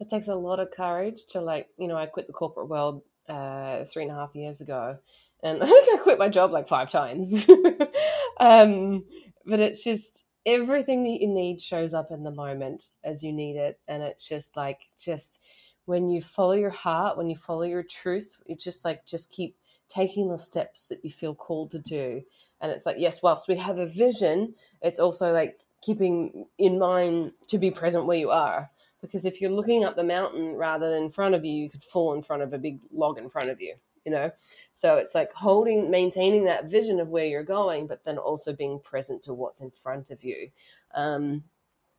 It 0.00 0.10
takes 0.10 0.28
a 0.28 0.34
lot 0.34 0.60
of 0.60 0.70
courage 0.70 1.26
to 1.30 1.40
like, 1.40 1.68
you 1.78 1.88
know, 1.88 1.96
I 1.96 2.06
quit 2.06 2.26
the 2.26 2.32
corporate 2.32 2.68
world 2.68 3.02
uh, 3.28 3.84
three 3.84 4.04
and 4.04 4.12
a 4.12 4.14
half 4.14 4.34
years 4.34 4.60
ago 4.60 4.98
and 5.42 5.62
I 5.62 5.66
think 5.66 6.00
I 6.00 6.02
quit 6.02 6.18
my 6.18 6.28
job 6.28 6.50
like 6.50 6.68
five 6.68 6.90
times. 6.90 7.48
um, 8.40 9.04
but 9.46 9.60
it's 9.60 9.82
just 9.82 10.26
everything 10.46 11.02
that 11.02 11.20
you 11.20 11.28
need 11.28 11.60
shows 11.60 11.94
up 11.94 12.10
in 12.10 12.22
the 12.22 12.30
moment 12.30 12.86
as 13.04 13.22
you 13.22 13.32
need 13.32 13.56
it, 13.56 13.78
and 13.88 14.02
it's 14.02 14.26
just 14.26 14.56
like 14.56 14.80
just 14.98 15.42
when 15.84 16.08
you 16.08 16.20
follow 16.20 16.52
your 16.52 16.70
heart, 16.70 17.16
when 17.16 17.30
you 17.30 17.36
follow 17.36 17.62
your 17.62 17.82
truth, 17.82 18.36
it's 18.46 18.64
just 18.64 18.84
like 18.84 19.06
just 19.06 19.30
keep 19.30 19.56
taking 19.88 20.28
the 20.28 20.38
steps 20.38 20.88
that 20.88 21.02
you 21.02 21.10
feel 21.10 21.34
called 21.34 21.70
to 21.70 21.78
do. 21.78 22.22
And 22.60 22.70
it's 22.70 22.84
like 22.84 22.96
yes, 22.98 23.22
whilst 23.22 23.48
we 23.48 23.56
have 23.56 23.78
a 23.78 23.86
vision, 23.86 24.54
it's 24.82 24.98
also 24.98 25.32
like 25.32 25.60
keeping 25.80 26.46
in 26.58 26.78
mind 26.78 27.32
to 27.46 27.58
be 27.58 27.70
present 27.70 28.04
where 28.04 28.18
you 28.18 28.30
are 28.30 28.70
because 29.00 29.24
if 29.24 29.40
you're 29.40 29.50
looking 29.50 29.84
up 29.84 29.94
the 29.94 30.02
mountain 30.02 30.56
rather 30.56 30.90
than 30.90 31.04
in 31.04 31.10
front 31.10 31.34
of 31.34 31.44
you, 31.44 31.52
you 31.52 31.70
could 31.70 31.84
fall 31.84 32.14
in 32.14 32.22
front 32.22 32.42
of 32.42 32.52
a 32.52 32.58
big 32.58 32.80
log 32.92 33.16
in 33.16 33.30
front 33.30 33.48
of 33.48 33.60
you 33.60 33.74
you 34.08 34.14
know? 34.14 34.30
So 34.72 34.96
it's 34.96 35.14
like 35.14 35.32
holding 35.34 35.90
maintaining 35.90 36.44
that 36.44 36.64
vision 36.64 36.98
of 36.98 37.08
where 37.08 37.26
you're 37.26 37.42
going 37.42 37.86
but 37.86 38.04
then 38.04 38.16
also 38.16 38.54
being 38.54 38.80
present 38.80 39.22
to 39.24 39.34
what's 39.34 39.60
in 39.60 39.70
front 39.70 40.10
of 40.10 40.24
you. 40.24 40.50
Um, 40.94 41.44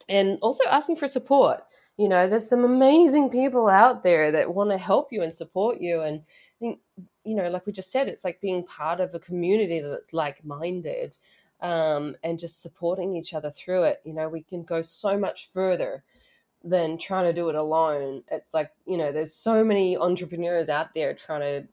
and 0.09 0.39
also 0.41 0.63
asking 0.67 0.95
for 0.95 1.07
support. 1.07 1.63
You 1.97 2.09
know 2.09 2.27
there's 2.27 2.49
some 2.49 2.63
amazing 2.63 3.29
people 3.29 3.67
out 3.67 4.01
there 4.01 4.31
that 4.31 4.55
want 4.55 4.71
to 4.71 4.77
help 4.77 5.09
you 5.11 5.21
and 5.21 5.33
support 5.33 5.79
you 5.81 6.01
and 6.01 6.23
think 6.59 6.79
you 7.23 7.35
know 7.35 7.49
like 7.49 7.65
we 7.65 7.73
just 7.73 7.91
said 7.91 8.07
it's 8.07 8.23
like 8.23 8.41
being 8.41 8.65
part 8.65 8.99
of 8.99 9.13
a 9.13 9.19
community 9.19 9.81
that's 9.81 10.13
like-minded 10.13 11.15
um, 11.61 12.15
and 12.23 12.39
just 12.39 12.61
supporting 12.61 13.15
each 13.15 13.33
other 13.33 13.51
through 13.51 13.83
it. 13.83 14.01
You 14.03 14.13
know 14.13 14.29
we 14.29 14.41
can 14.41 14.63
go 14.63 14.81
so 14.81 15.19
much 15.19 15.49
further 15.49 16.03
than 16.63 16.97
trying 16.97 17.25
to 17.25 17.33
do 17.33 17.49
it 17.49 17.55
alone. 17.55 18.23
It's 18.31 18.53
like 18.53 18.71
you 18.85 18.97
know 18.97 19.11
there's 19.11 19.33
so 19.33 19.63
many 19.63 19.97
entrepreneurs 19.97 20.69
out 20.69 20.93
there 20.95 21.13
trying 21.13 21.41
to 21.41 21.67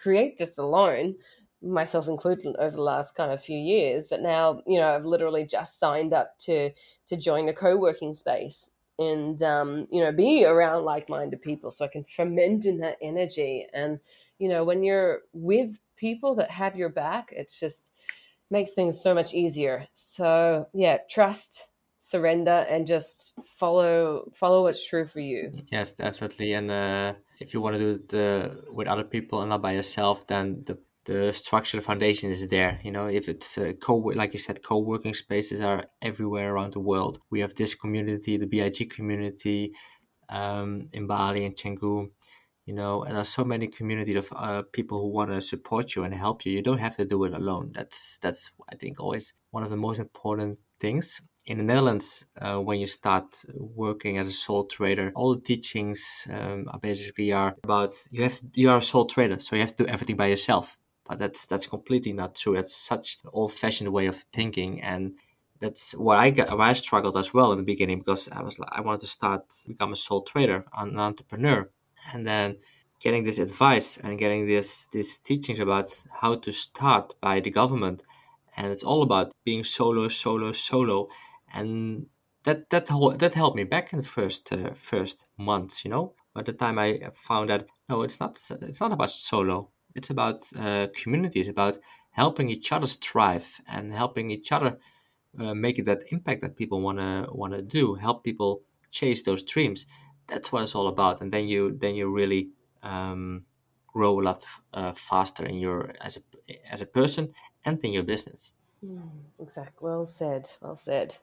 create 0.00 0.38
this 0.38 0.58
alone 0.58 1.14
myself 1.62 2.08
included 2.08 2.56
over 2.58 2.76
the 2.76 2.82
last 2.82 3.14
kind 3.14 3.30
of 3.30 3.42
few 3.42 3.58
years 3.58 4.08
but 4.08 4.22
now 4.22 4.62
you 4.66 4.78
know 4.78 4.94
i've 4.94 5.04
literally 5.04 5.44
just 5.44 5.78
signed 5.78 6.14
up 6.14 6.38
to 6.38 6.70
to 7.06 7.16
join 7.16 7.48
a 7.48 7.52
co-working 7.52 8.14
space 8.14 8.70
and 8.98 9.42
um, 9.42 9.86
you 9.90 10.02
know 10.02 10.12
be 10.12 10.44
around 10.44 10.84
like-minded 10.84 11.40
people 11.42 11.70
so 11.70 11.84
i 11.84 11.88
can 11.88 12.04
ferment 12.04 12.66
in 12.66 12.78
that 12.78 12.98
energy. 13.02 13.66
And 13.72 13.98
you 14.38 14.48
know 14.48 14.62
when 14.62 14.82
you're 14.82 15.22
with 15.32 15.78
people 15.96 16.34
that 16.36 16.50
have 16.50 16.76
your 16.76 16.88
back 16.90 17.30
it's 17.32 17.58
just 17.58 17.92
makes 18.50 18.72
things 18.72 19.00
so 19.00 19.14
much 19.14 19.32
easier. 19.32 19.86
So 19.92 20.66
yeah 20.74 20.98
trust 21.08 21.68
surrender 22.02 22.66
and 22.70 22.86
just 22.86 23.34
follow 23.44 24.30
follow 24.34 24.62
what's 24.62 24.84
true 24.84 25.06
for 25.06 25.20
you. 25.20 25.52
Yes 25.70 25.92
definitely. 25.92 26.54
And 26.54 26.70
uh, 26.70 27.12
if 27.38 27.52
you 27.52 27.60
want 27.60 27.76
to 27.76 27.80
do 27.80 27.90
it 28.00 28.14
uh, 28.14 28.54
with 28.72 28.88
other 28.88 29.04
people 29.04 29.42
and 29.42 29.50
not 29.50 29.60
by 29.60 29.72
yourself 29.72 30.26
then 30.26 30.62
the 30.64 30.78
the 31.04 31.32
structure 31.32 31.80
foundation 31.80 32.30
is 32.30 32.48
there. 32.48 32.80
You 32.82 32.90
know 32.90 33.06
if 33.06 33.28
it's 33.28 33.58
uh, 33.58 33.74
co 33.80 33.96
like 33.96 34.32
you 34.32 34.38
said 34.38 34.62
co-working 34.62 35.12
spaces 35.12 35.60
are 35.60 35.84
everywhere 36.00 36.54
around 36.54 36.72
the 36.72 36.80
world. 36.80 37.18
We 37.30 37.40
have 37.40 37.54
this 37.54 37.74
community 37.74 38.38
the 38.38 38.46
big 38.46 38.90
community 38.90 39.74
um, 40.30 40.88
in 40.92 41.06
bali 41.06 41.44
and 41.44 41.56
canggu 41.56 42.08
you 42.64 42.74
know 42.74 43.02
and 43.02 43.16
there's 43.16 43.28
so 43.28 43.44
many 43.44 43.66
community 43.66 44.14
of 44.16 44.32
uh, 44.34 44.62
people 44.72 45.02
who 45.02 45.08
want 45.08 45.30
to 45.30 45.40
support 45.42 45.94
you 45.94 46.04
and 46.04 46.14
help 46.14 46.46
you. 46.46 46.52
You 46.52 46.62
don't 46.62 46.78
have 46.86 46.96
to 46.96 47.04
do 47.04 47.24
it 47.24 47.34
alone. 47.34 47.72
That's 47.74 48.16
that's 48.22 48.52
i 48.72 48.74
think 48.74 49.00
always 49.00 49.34
one 49.50 49.64
of 49.64 49.70
the 49.70 49.82
most 49.86 49.98
important 49.98 50.58
things 50.78 51.20
in 51.46 51.58
the 51.58 51.64
Netherlands, 51.64 52.24
uh, 52.40 52.58
when 52.58 52.80
you 52.80 52.86
start 52.86 53.44
working 53.54 54.18
as 54.18 54.28
a 54.28 54.32
sole 54.32 54.66
trader, 54.66 55.12
all 55.14 55.34
the 55.34 55.40
teachings 55.40 56.26
um, 56.30 56.66
are 56.68 56.78
basically 56.78 57.32
are 57.32 57.56
about 57.64 57.92
you 58.10 58.22
have 58.22 58.40
you 58.54 58.70
are 58.70 58.78
a 58.78 58.82
sole 58.82 59.06
trader, 59.06 59.40
so 59.40 59.56
you 59.56 59.62
have 59.62 59.76
to 59.76 59.84
do 59.84 59.90
everything 59.90 60.16
by 60.16 60.26
yourself. 60.26 60.78
But 61.08 61.18
that's 61.18 61.46
that's 61.46 61.66
completely 61.66 62.12
not 62.12 62.34
true. 62.36 62.54
That's 62.54 62.76
such 62.76 63.18
an 63.24 63.30
old-fashioned 63.32 63.90
way 63.90 64.06
of 64.06 64.16
thinking, 64.32 64.80
and 64.82 65.14
that's 65.60 65.92
what 65.92 66.18
I 66.18 66.30
got. 66.30 66.56
Why 66.56 66.70
I 66.70 66.72
struggled 66.72 67.16
as 67.16 67.34
well 67.34 67.52
in 67.52 67.58
the 67.58 67.64
beginning 67.64 67.98
because 67.98 68.28
I 68.28 68.42
was 68.42 68.58
I 68.70 68.80
wanted 68.80 69.00
to 69.00 69.06
start 69.06 69.42
become 69.66 69.92
a 69.92 69.96
sole 69.96 70.22
trader, 70.22 70.64
an 70.76 70.98
entrepreneur, 70.98 71.68
and 72.12 72.26
then 72.26 72.58
getting 73.00 73.24
this 73.24 73.38
advice 73.38 73.96
and 73.96 74.18
getting 74.18 74.46
this 74.46 74.86
these 74.92 75.16
teachings 75.16 75.58
about 75.58 76.02
how 76.20 76.34
to 76.36 76.52
start 76.52 77.14
by 77.20 77.40
the 77.40 77.50
government, 77.50 78.02
and 78.56 78.70
it's 78.70 78.84
all 78.84 79.02
about 79.02 79.32
being 79.44 79.64
solo, 79.64 80.08
solo, 80.08 80.52
solo, 80.52 81.08
and 81.52 82.06
that 82.44 82.70
that 82.70 82.88
whole, 82.88 83.16
that 83.16 83.34
held 83.34 83.56
me 83.56 83.64
back 83.64 83.92
in 83.92 83.98
the 83.98 84.06
first 84.06 84.52
uh, 84.52 84.70
first 84.74 85.26
months, 85.36 85.84
you 85.84 85.90
know. 85.90 86.14
By 86.34 86.42
the 86.42 86.52
time 86.52 86.78
I 86.78 87.10
found 87.12 87.50
that 87.50 87.66
no, 87.88 88.02
it's 88.02 88.20
not 88.20 88.40
it's 88.62 88.80
not 88.80 88.92
about 88.92 89.10
solo. 89.10 89.70
It's 89.94 90.10
about 90.10 90.42
uh, 90.56 90.86
communities, 90.94 91.48
about 91.48 91.78
helping 92.12 92.48
each 92.48 92.72
other 92.72 92.86
strive 92.86 93.60
and 93.66 93.92
helping 93.92 94.30
each 94.30 94.52
other 94.52 94.78
uh, 95.38 95.54
make 95.54 95.84
that 95.84 96.04
impact 96.12 96.42
that 96.42 96.56
people 96.56 96.80
wanna 96.80 97.26
wanna 97.32 97.62
do. 97.62 97.94
Help 97.94 98.24
people 98.24 98.62
chase 98.90 99.22
those 99.22 99.42
dreams. 99.42 99.86
That's 100.26 100.52
what 100.52 100.62
it's 100.62 100.74
all 100.74 100.88
about. 100.88 101.20
And 101.20 101.32
then 101.32 101.48
you 101.48 101.76
then 101.78 101.94
you 101.94 102.08
really 102.08 102.50
um, 102.82 103.44
grow 103.86 104.20
a 104.20 104.22
lot 104.22 104.44
uh, 104.72 104.92
faster 104.92 105.44
in 105.44 105.56
your 105.56 105.92
as 106.00 106.16
a 106.16 106.22
as 106.72 106.80
a 106.80 106.86
person 106.86 107.32
and 107.64 107.78
in 107.84 107.92
your 107.92 108.04
business. 108.04 108.52
Mm, 108.84 109.10
exactly. 109.38 109.74
Well 109.80 110.04
said. 110.04 110.50
Well 110.62 110.76
said. 110.76 111.16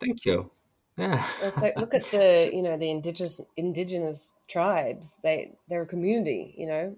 Thank 0.00 0.24
you. 0.24 0.50
Yeah. 0.96 1.24
so 1.50 1.70
look 1.76 1.94
at 1.94 2.04
the 2.10 2.50
you 2.52 2.62
know 2.62 2.76
the 2.76 2.90
indigenous 2.90 3.40
indigenous 3.56 4.34
tribes. 4.48 5.18
They 5.22 5.52
they're 5.68 5.82
a 5.82 5.86
community. 5.86 6.54
You 6.56 6.66
know, 6.66 6.96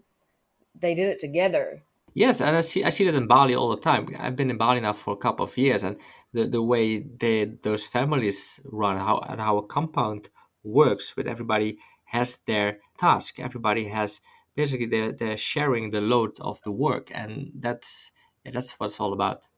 they 0.79 0.95
did 0.95 1.09
it 1.09 1.19
together. 1.19 1.83
Yes, 2.15 2.41
and 2.41 2.57
I 2.57 2.61
see 2.61 2.85
I 2.85 2.91
see 2.91 3.05
that 3.05 3.15
in 3.15 3.27
Bali 3.27 3.55
all 3.55 3.71
the 3.71 3.81
time. 3.81 4.09
I've 4.19 4.37
been 4.37 4.51
in 4.51 4.59
Bali 4.59 4.81
now 4.81 4.93
for 4.93 5.15
a 5.15 5.17
couple 5.17 5.45
of 5.45 5.57
years, 5.57 5.83
and 5.83 5.97
the, 6.33 6.47
the 6.47 6.63
way 6.63 6.99
they 7.01 7.45
those 7.45 7.87
families 7.87 8.61
run, 8.65 8.99
how 8.99 9.19
and 9.29 9.41
how 9.41 9.57
a 9.59 9.67
compound 9.67 10.29
works, 10.63 11.17
with 11.17 11.27
everybody 11.27 11.79
has 12.05 12.37
their 12.47 12.81
task. 12.99 13.41
Everybody 13.41 13.89
has 13.89 14.21
basically 14.55 14.87
they're 14.87 15.13
they're 15.13 15.39
sharing 15.39 15.91
the 15.91 16.03
load 16.03 16.39
of 16.41 16.61
the 16.63 16.73
work, 16.73 17.11
and 17.15 17.51
that's 17.55 18.13
that's 18.45 18.73
what 18.73 18.87
it's 18.87 19.01
all 19.01 19.15
about. 19.15 19.49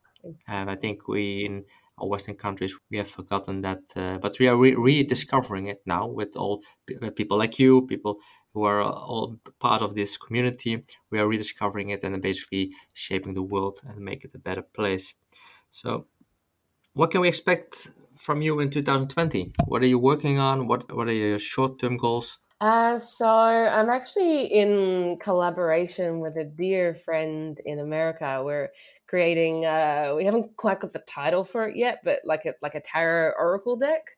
And 0.46 0.70
I 0.70 0.76
think 0.76 1.08
we 1.08 1.44
in 1.44 1.64
Western 2.00 2.34
countries 2.34 2.76
we 2.90 2.98
have 2.98 3.08
forgotten 3.08 3.62
that, 3.62 3.82
uh, 3.96 4.18
but 4.18 4.38
we 4.38 4.48
are 4.48 4.56
re- 4.56 4.74
rediscovering 4.74 5.66
it 5.66 5.82
now 5.86 6.06
with 6.06 6.36
all 6.36 6.62
p- 6.86 6.96
uh, 7.00 7.10
people 7.10 7.38
like 7.38 7.58
you, 7.58 7.86
people 7.86 8.18
who 8.52 8.64
are 8.64 8.82
all 8.82 9.38
part 9.60 9.82
of 9.82 9.94
this 9.94 10.16
community. 10.16 10.82
We 11.10 11.18
are 11.18 11.28
rediscovering 11.28 11.90
it 11.90 12.02
and 12.02 12.20
basically 12.20 12.72
shaping 12.94 13.34
the 13.34 13.42
world 13.42 13.80
and 13.86 13.98
make 14.00 14.24
it 14.24 14.34
a 14.34 14.38
better 14.38 14.62
place. 14.62 15.14
So, 15.70 16.06
what 16.94 17.10
can 17.10 17.20
we 17.20 17.28
expect 17.28 17.88
from 18.16 18.42
you 18.42 18.60
in 18.60 18.70
2020? 18.70 19.52
What 19.66 19.82
are 19.82 19.86
you 19.86 19.98
working 19.98 20.38
on? 20.38 20.66
What 20.66 20.92
What 20.92 21.08
are 21.08 21.12
your 21.12 21.38
short 21.38 21.78
term 21.78 21.96
goals? 21.96 22.38
Uh, 22.60 22.98
so 22.98 23.28
I'm 23.28 23.90
actually 23.90 24.46
in 24.46 25.18
collaboration 25.20 26.20
with 26.20 26.36
a 26.36 26.44
dear 26.44 26.94
friend 26.94 27.60
in 27.64 27.78
America. 27.78 28.40
We're 28.44 28.70
creating. 29.14 29.64
Uh, 29.64 30.12
we 30.16 30.24
haven't 30.24 30.56
quite 30.56 30.80
got 30.80 30.92
the 30.92 30.98
title 30.98 31.44
for 31.44 31.68
it 31.68 31.76
yet, 31.76 32.00
but 32.02 32.18
like 32.24 32.44
a 32.46 32.54
like 32.62 32.74
a 32.74 32.80
tarot 32.80 33.32
oracle 33.38 33.76
deck. 33.76 34.10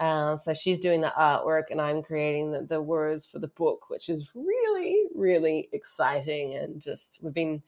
Uh, 0.00 0.34
so 0.34 0.52
she's 0.52 0.80
doing 0.80 1.00
the 1.00 1.12
artwork, 1.16 1.70
and 1.70 1.80
I'm 1.80 2.02
creating 2.02 2.50
the, 2.50 2.62
the 2.62 2.82
words 2.82 3.24
for 3.24 3.38
the 3.38 3.46
book, 3.46 3.88
which 3.90 4.08
is 4.08 4.28
really 4.34 5.04
really 5.14 5.68
exciting. 5.72 6.56
And 6.56 6.82
just 6.82 7.20
we've 7.22 7.32
been 7.32 7.62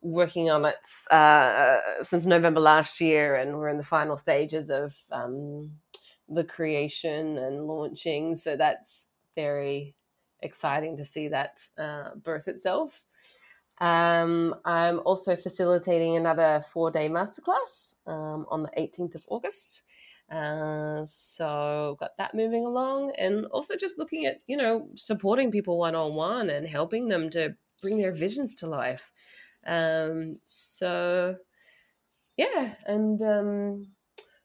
working 0.00 0.48
on 0.48 0.64
it 0.64 0.76
uh, 1.10 2.02
since 2.02 2.24
November 2.24 2.60
last 2.60 2.98
year, 2.98 3.34
and 3.34 3.58
we're 3.58 3.68
in 3.68 3.76
the 3.76 3.82
final 3.82 4.16
stages 4.16 4.70
of 4.70 4.96
um, 5.10 5.70
the 6.30 6.44
creation 6.44 7.36
and 7.36 7.66
launching. 7.66 8.36
So 8.36 8.56
that's 8.56 9.08
very 9.34 9.94
exciting 10.40 10.96
to 10.96 11.04
see 11.04 11.28
that 11.28 11.60
uh, 11.76 12.14
birth 12.14 12.48
itself. 12.48 13.04
Um, 13.82 14.54
I'm 14.64 15.00
also 15.00 15.34
facilitating 15.34 16.16
another 16.16 16.62
four 16.72 16.92
day 16.92 17.08
masterclass 17.08 17.96
um, 18.06 18.46
on 18.48 18.62
the 18.62 18.70
18th 18.78 19.16
of 19.16 19.24
August. 19.28 19.82
Uh, 20.30 21.04
so 21.04 21.96
got 21.98 22.16
that 22.16 22.32
moving 22.32 22.64
along 22.64 23.12
and 23.18 23.44
also 23.46 23.74
just 23.76 23.98
looking 23.98 24.24
at 24.24 24.36
you 24.46 24.56
know 24.56 24.88
supporting 24.94 25.50
people 25.50 25.78
one 25.78 25.96
on 25.96 26.14
one 26.14 26.48
and 26.48 26.66
helping 26.66 27.08
them 27.08 27.28
to 27.28 27.54
bring 27.82 27.98
their 27.98 28.14
visions 28.14 28.54
to 28.54 28.66
life 28.66 29.10
um, 29.66 30.34
so 30.46 31.36
yeah 32.38 32.74
and 32.86 33.20
um, 33.20 33.86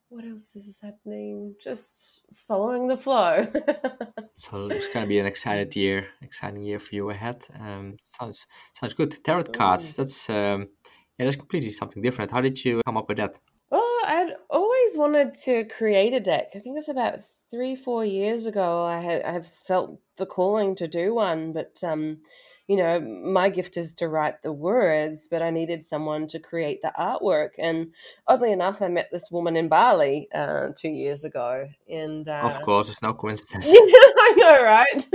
what 0.10 0.26
else 0.26 0.56
is 0.56 0.80
happening? 0.82 1.56
Just 1.62 2.26
following 2.34 2.88
the 2.88 2.98
flow. 2.98 3.48
so 4.38 4.68
it's 4.68 4.88
gonna 4.88 5.08
be 5.08 5.20
an 5.20 5.26
excited 5.26 5.76
year, 5.76 6.08
exciting 6.22 6.62
year 6.62 6.80
for 6.80 6.96
you 6.96 7.10
ahead. 7.10 7.46
Um, 7.60 7.98
sounds 8.04 8.46
sounds 8.74 8.94
good. 8.94 9.24
Tarot 9.24 9.46
cards. 9.46 9.96
That's 9.96 10.30
um, 10.30 10.70
yeah, 11.18 11.26
that's 11.26 11.36
completely 11.36 11.72
something 11.72 12.02
different. 12.02 12.32
How 12.32 12.42
did 12.42 12.64
you 12.64 12.82
come 12.86 12.98
up 12.98 13.10
with 13.10 13.18
that? 13.18 13.40
Well, 13.70 13.98
I'd 14.06 14.34
always 14.50 14.96
wanted 14.96 15.34
to 15.46 15.66
create 15.66 16.14
a 16.14 16.20
deck. 16.20 16.48
I 16.56 16.60
think 16.60 16.68
it 16.68 16.88
was 16.88 16.90
about 16.90 17.20
three, 17.50 17.76
four 17.76 18.06
years 18.06 18.46
ago. 18.46 18.84
I 18.84 19.00
had 19.00 19.24
I 19.24 19.32
have 19.32 19.48
felt 19.48 20.00
the 20.18 20.26
calling 20.26 20.76
to 20.76 20.88
do 20.88 21.14
one, 21.14 21.54
but 21.54 21.82
um, 21.84 22.20
you 22.68 22.76
know, 22.76 23.00
my 23.00 23.50
gift 23.50 23.78
is 23.78 23.94
to 23.96 24.10
write 24.10 24.42
the 24.42 24.52
words, 24.52 25.28
but 25.32 25.42
I 25.42 25.50
needed 25.50 25.84
someone 25.84 26.28
to 26.28 26.40
create 26.40 26.82
the 26.82 26.92
artwork. 27.00 27.52
And 27.58 27.94
oddly 28.28 28.52
enough, 28.52 28.82
I 28.82 28.90
met 28.90 29.10
this 29.12 29.32
woman 29.32 29.56
in 29.56 29.70
Bali 29.70 30.28
uh, 30.36 30.70
two 30.76 30.90
years 30.90 31.24
ago. 31.24 31.70
And 31.90 32.28
uh, 32.28 32.42
of 32.44 32.62
course, 32.62 32.90
it's 32.90 33.02
no 33.02 33.14
coincidence. 33.14 33.70
I 33.74 34.34
know, 34.36 34.64
right? 34.64 35.08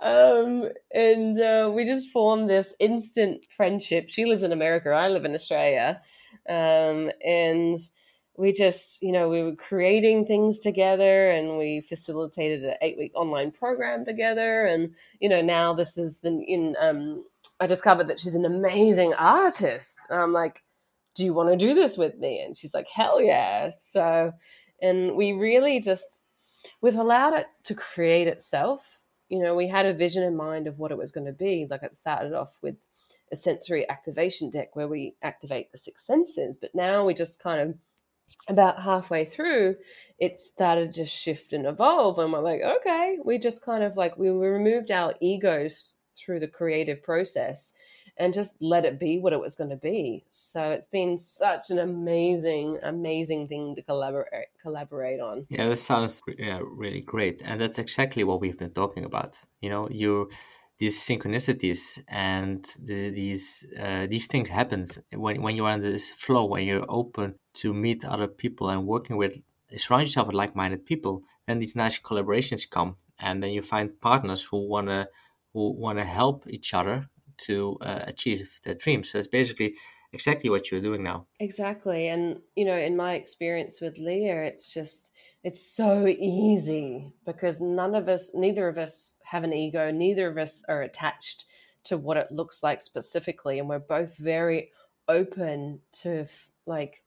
um, 0.00 0.70
and 0.94 1.38
uh, 1.38 1.70
we 1.74 1.84
just 1.84 2.10
formed 2.10 2.48
this 2.48 2.74
instant 2.80 3.44
friendship. 3.54 4.08
She 4.08 4.24
lives 4.24 4.42
in 4.42 4.52
America, 4.52 4.90
I 4.90 5.08
live 5.08 5.26
in 5.26 5.34
Australia. 5.34 6.00
Um, 6.48 7.10
and 7.24 7.78
we 8.38 8.52
just 8.52 9.02
you 9.02 9.12
know 9.12 9.28
we 9.28 9.42
were 9.42 9.54
creating 9.54 10.26
things 10.26 10.58
together 10.58 11.30
and 11.30 11.58
we 11.58 11.80
facilitated 11.80 12.64
an 12.64 12.74
eight 12.82 12.98
week 12.98 13.12
online 13.14 13.50
program 13.50 14.04
together. 14.04 14.64
And 14.64 14.94
you 15.20 15.28
know 15.28 15.42
now 15.42 15.74
this 15.74 15.96
is 15.96 16.20
the 16.20 16.30
in 16.46 16.76
um 16.78 17.24
i 17.60 17.66
discovered 17.66 18.08
that 18.08 18.20
she's 18.20 18.34
an 18.34 18.44
amazing 18.44 19.14
artist. 19.14 20.00
And 20.10 20.20
i'm 20.20 20.32
like 20.32 20.62
do 21.14 21.24
you 21.24 21.32
want 21.32 21.48
to 21.48 21.56
do 21.56 21.72
this 21.72 21.96
with 21.96 22.18
me? 22.18 22.42
And 22.42 22.58
she's 22.58 22.74
like 22.74 22.88
hell 22.88 23.22
yeah. 23.22 23.70
So 23.70 24.32
and 24.82 25.16
we 25.16 25.32
really 25.32 25.80
just 25.80 26.24
we've 26.82 26.96
allowed 26.96 27.32
it 27.32 27.46
to 27.64 27.74
create 27.74 28.28
itself. 28.28 29.02
You 29.28 29.40
know 29.40 29.54
we 29.54 29.68
had 29.68 29.86
a 29.86 29.94
vision 29.94 30.22
in 30.22 30.36
mind 30.36 30.66
of 30.66 30.78
what 30.78 30.92
it 30.92 30.98
was 30.98 31.12
going 31.12 31.26
to 31.26 31.32
be. 31.32 31.66
Like 31.70 31.82
it 31.82 31.94
started 31.94 32.34
off 32.34 32.56
with 32.62 32.76
a 33.32 33.36
sensory 33.36 33.88
activation 33.88 34.50
deck 34.50 34.76
where 34.76 34.86
we 34.86 35.16
activate 35.20 35.72
the 35.72 35.78
six 35.78 36.06
senses 36.06 36.56
but 36.56 36.72
now 36.76 37.04
we 37.04 37.12
just 37.12 37.42
kind 37.42 37.60
of 37.60 37.74
about 38.48 38.82
halfway 38.82 39.24
through, 39.24 39.76
it 40.18 40.38
started 40.38 40.92
to 40.94 41.06
shift 41.06 41.52
and 41.52 41.66
evolve. 41.66 42.18
And 42.18 42.32
we're 42.32 42.40
like, 42.40 42.62
okay, 42.62 43.18
we 43.24 43.38
just 43.38 43.64
kind 43.64 43.84
of 43.84 43.96
like, 43.96 44.16
we 44.16 44.30
removed 44.30 44.90
our 44.90 45.14
egos 45.20 45.96
through 46.16 46.40
the 46.40 46.48
creative 46.48 47.02
process 47.02 47.74
and 48.18 48.32
just 48.32 48.56
let 48.62 48.84
it 48.84 48.98
be 48.98 49.18
what 49.18 49.32
it 49.32 49.40
was 49.40 49.54
going 49.54 49.70
to 49.70 49.76
be. 49.76 50.24
So 50.30 50.70
it's 50.70 50.86
been 50.86 51.18
such 51.18 51.70
an 51.70 51.78
amazing, 51.78 52.78
amazing 52.82 53.48
thing 53.48 53.74
to 53.76 53.82
collaborate 53.82 54.46
collaborate 54.62 55.20
on. 55.20 55.46
Yeah, 55.50 55.68
that 55.68 55.76
sounds 55.76 56.22
yeah, 56.38 56.60
really 56.62 57.02
great, 57.02 57.42
and 57.44 57.60
that's 57.60 57.78
exactly 57.78 58.24
what 58.24 58.40
we've 58.40 58.58
been 58.58 58.72
talking 58.72 59.04
about. 59.04 59.38
You 59.60 59.70
know, 59.70 59.88
you 59.90 60.30
these 60.78 60.98
synchronicities 61.00 62.02
and 62.08 62.66
the, 62.82 63.10
these 63.10 63.66
uh, 63.80 64.06
these 64.06 64.26
things 64.26 64.48
happen 64.48 64.86
when 65.14 65.40
when 65.42 65.56
you're 65.56 65.70
in 65.70 65.80
this 65.80 66.10
flow 66.10 66.44
when 66.44 66.64
you're 66.64 66.84
open 66.88 67.34
to 67.54 67.72
meet 67.72 68.04
other 68.04 68.28
people 68.28 68.68
and 68.68 68.86
working 68.86 69.16
with 69.16 69.42
surround 69.76 70.04
yourself 70.04 70.26
with 70.26 70.36
like-minded 70.36 70.84
people 70.84 71.22
then 71.46 71.58
these 71.58 71.74
nice 71.74 71.98
collaborations 71.98 72.68
come 72.68 72.96
and 73.18 73.42
then 73.42 73.50
you 73.50 73.62
find 73.62 74.00
partners 74.00 74.42
who 74.42 74.68
want 74.68 74.88
to 74.88 75.08
who 75.52 75.72
want 75.72 75.98
to 75.98 76.04
help 76.04 76.44
each 76.48 76.74
other 76.74 77.08
to 77.38 77.76
uh, 77.80 78.00
achieve 78.06 78.60
their 78.64 78.74
dreams. 78.74 79.10
So 79.10 79.18
it's 79.18 79.28
basically 79.28 79.74
exactly 80.16 80.50
what 80.50 80.70
you're 80.70 80.80
doing 80.80 81.02
now 81.02 81.26
exactly 81.40 82.08
and 82.08 82.40
you 82.56 82.64
know 82.64 82.76
in 82.76 82.96
my 82.96 83.14
experience 83.14 83.80
with 83.80 83.98
leah 83.98 84.42
it's 84.42 84.72
just 84.72 85.12
it's 85.46 85.62
so 85.62 86.08
easy 86.08 87.12
because 87.24 87.60
none 87.60 87.94
of 87.94 88.08
us, 88.08 88.32
neither 88.34 88.66
of 88.66 88.78
us 88.78 89.20
have 89.22 89.44
an 89.44 89.52
ego, 89.52 89.92
neither 89.92 90.26
of 90.26 90.38
us 90.38 90.64
are 90.68 90.82
attached 90.82 91.44
to 91.84 91.96
what 91.96 92.16
it 92.16 92.32
looks 92.32 92.64
like 92.64 92.80
specifically. 92.80 93.60
And 93.60 93.68
we're 93.68 93.78
both 93.78 94.16
very 94.16 94.72
open 95.06 95.82
to 96.00 96.26
like 96.66 97.04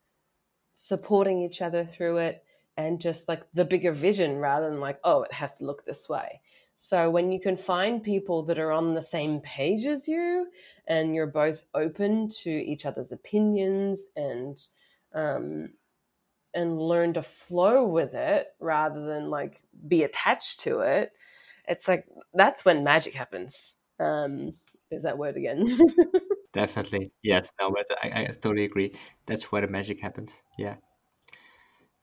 supporting 0.76 1.42
each 1.42 1.62
other 1.62 1.84
through 1.84 2.20
it 2.20 2.46
and 2.80 3.02
just 3.02 3.28
like 3.28 3.44
the 3.54 3.66
bigger 3.66 3.92
vision 3.92 4.38
rather 4.38 4.70
than 4.70 4.80
like, 4.80 5.00
oh, 5.04 5.24
it 5.24 5.34
has 5.34 5.58
to 5.58 5.66
look 5.66 5.84
this 5.84 6.08
way. 6.08 6.40
So 6.76 7.10
when 7.10 7.30
you 7.30 7.42
can 7.42 7.58
find 7.58 8.02
people 8.02 8.44
that 8.44 8.58
are 8.58 8.72
on 8.72 8.94
the 8.94 9.02
same 9.02 9.42
page 9.42 9.86
as 9.86 10.08
you 10.08 10.48
and 10.88 11.14
you're 11.14 11.28
both 11.28 11.66
open 11.74 12.30
to 12.44 12.50
each 12.50 12.86
other's 12.86 13.12
opinions 13.12 14.08
and 14.16 14.58
um, 15.14 15.72
and 16.54 16.80
learn 16.80 17.12
to 17.14 17.22
flow 17.22 17.86
with 17.86 18.14
it 18.14 18.48
rather 18.62 19.06
than 19.06 19.30
like 19.30 19.62
be 19.90 20.04
attached 20.04 20.62
to 20.62 20.80
it, 20.80 21.12
it's 21.68 21.86
like 21.86 22.06
that's 22.34 22.64
when 22.64 22.86
magic 22.86 23.14
happens. 23.14 23.76
Um, 24.00 24.54
is 24.90 25.04
that 25.04 25.18
word 25.18 25.36
again? 25.36 25.78
Definitely, 26.54 27.12
yes. 27.22 27.52
No, 27.60 27.72
but 27.72 27.86
I, 28.02 28.22
I 28.22 28.26
totally 28.28 28.64
agree. 28.64 28.96
That's 29.26 29.52
where 29.52 29.62
the 29.62 29.68
magic 29.68 30.00
happens. 30.00 30.42
Yeah. 30.58 30.76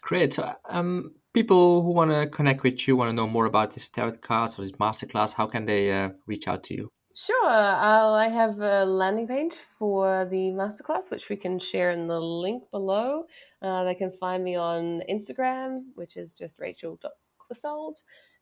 Great. 0.07 0.35
So, 0.35 0.55
um, 0.69 1.15
people 1.35 1.83
who 1.83 1.93
want 1.93 2.13
to 2.13 2.29
connect 2.29 2.63
with 2.63 2.87
you, 2.87 2.95
want 2.95 3.11
to 3.11 3.17
know 3.17 3.27
more 3.27 3.45
about 3.45 3.75
this 3.75 3.89
tarot 3.89 4.19
cards 4.19 4.57
or 4.57 4.63
this 4.63 4.71
masterclass, 4.79 5.35
how 5.35 5.47
can 5.49 5.67
they 5.67 5.93
uh, 5.93 6.11
reach 6.29 6.47
out 6.47 6.63
to 6.65 6.75
you? 6.75 6.89
Sure. 7.17 7.49
I'll, 7.49 8.15
I 8.15 8.29
have 8.29 8.61
a 8.61 8.85
landing 8.85 9.27
page 9.27 9.55
for 9.55 10.25
the 10.31 10.53
masterclass, 10.53 11.11
which 11.11 11.29
we 11.29 11.35
can 11.35 11.59
share 11.59 11.91
in 11.91 12.07
the 12.07 12.21
link 12.21 12.63
below. 12.71 13.25
Uh, 13.61 13.83
they 13.83 13.97
can 13.97 14.13
find 14.13 14.45
me 14.45 14.55
on 14.55 15.03
Instagram, 15.11 15.81
which 15.97 16.17
is 16.17 16.35
just 16.35 16.61
rachel.clissold. 16.61 17.97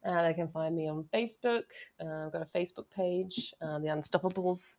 Uh, 0.05 0.21
they 0.21 0.35
can 0.35 0.49
find 0.49 0.75
me 0.75 0.87
on 0.87 1.03
Facebook. 1.11 1.63
Uh, 1.99 2.27
I've 2.27 2.31
got 2.31 2.43
a 2.43 2.57
Facebook 2.57 2.91
page, 2.95 3.55
uh, 3.59 3.79
The 3.79 3.87
Unstoppables, 3.87 4.77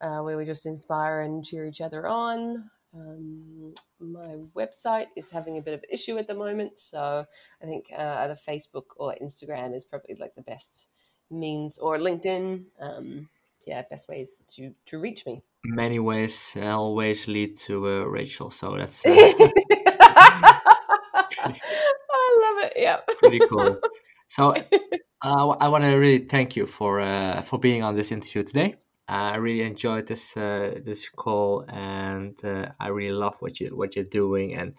uh, 0.00 0.22
where 0.22 0.36
we 0.36 0.44
just 0.44 0.66
inspire 0.66 1.20
and 1.20 1.44
cheer 1.44 1.66
each 1.66 1.80
other 1.80 2.08
on. 2.08 2.68
Um, 2.94 3.74
my 4.00 4.36
website 4.54 5.08
is 5.16 5.30
having 5.30 5.58
a 5.58 5.62
bit 5.62 5.74
of 5.74 5.80
an 5.80 5.90
issue 5.90 6.18
at 6.18 6.26
the 6.26 6.34
moment, 6.34 6.78
so 6.78 7.26
I 7.62 7.66
think 7.66 7.86
uh, 7.96 8.16
either 8.20 8.34
Facebook 8.34 8.94
or 8.96 9.14
Instagram 9.22 9.74
is 9.74 9.84
probably 9.84 10.16
like 10.18 10.34
the 10.34 10.42
best 10.42 10.88
means, 11.30 11.78
or 11.78 11.98
LinkedIn. 11.98 12.64
Um, 12.80 13.28
yeah, 13.66 13.82
best 13.90 14.08
ways 14.08 14.42
to 14.54 14.74
to 14.86 14.98
reach 14.98 15.26
me. 15.26 15.42
Many 15.64 15.98
ways 15.98 16.56
always 16.62 17.26
lead 17.26 17.56
to 17.58 17.86
uh, 17.86 18.04
Rachel, 18.04 18.50
so 18.50 18.76
that's. 18.76 19.04
Uh, 19.04 19.10
I 21.48 22.38
love 22.42 22.64
it. 22.64 22.72
Yeah. 22.76 23.00
pretty 23.18 23.40
cool. 23.48 23.80
So 24.28 24.54
uh, 25.22 25.48
I 25.48 25.68
want 25.68 25.84
to 25.84 25.94
really 25.94 26.18
thank 26.18 26.56
you 26.56 26.66
for 26.66 27.00
uh, 27.00 27.42
for 27.42 27.58
being 27.58 27.82
on 27.82 27.96
this 27.96 28.12
interview 28.12 28.42
today. 28.42 28.76
I 29.08 29.36
really 29.36 29.62
enjoyed 29.62 30.06
this 30.06 30.36
uh, 30.36 30.80
this 30.84 31.08
call, 31.08 31.64
and 31.68 32.36
uh, 32.44 32.70
I 32.80 32.88
really 32.88 33.14
love 33.14 33.36
what 33.38 33.60
you 33.60 33.68
what 33.76 33.94
you're 33.94 34.04
doing 34.04 34.54
and 34.54 34.74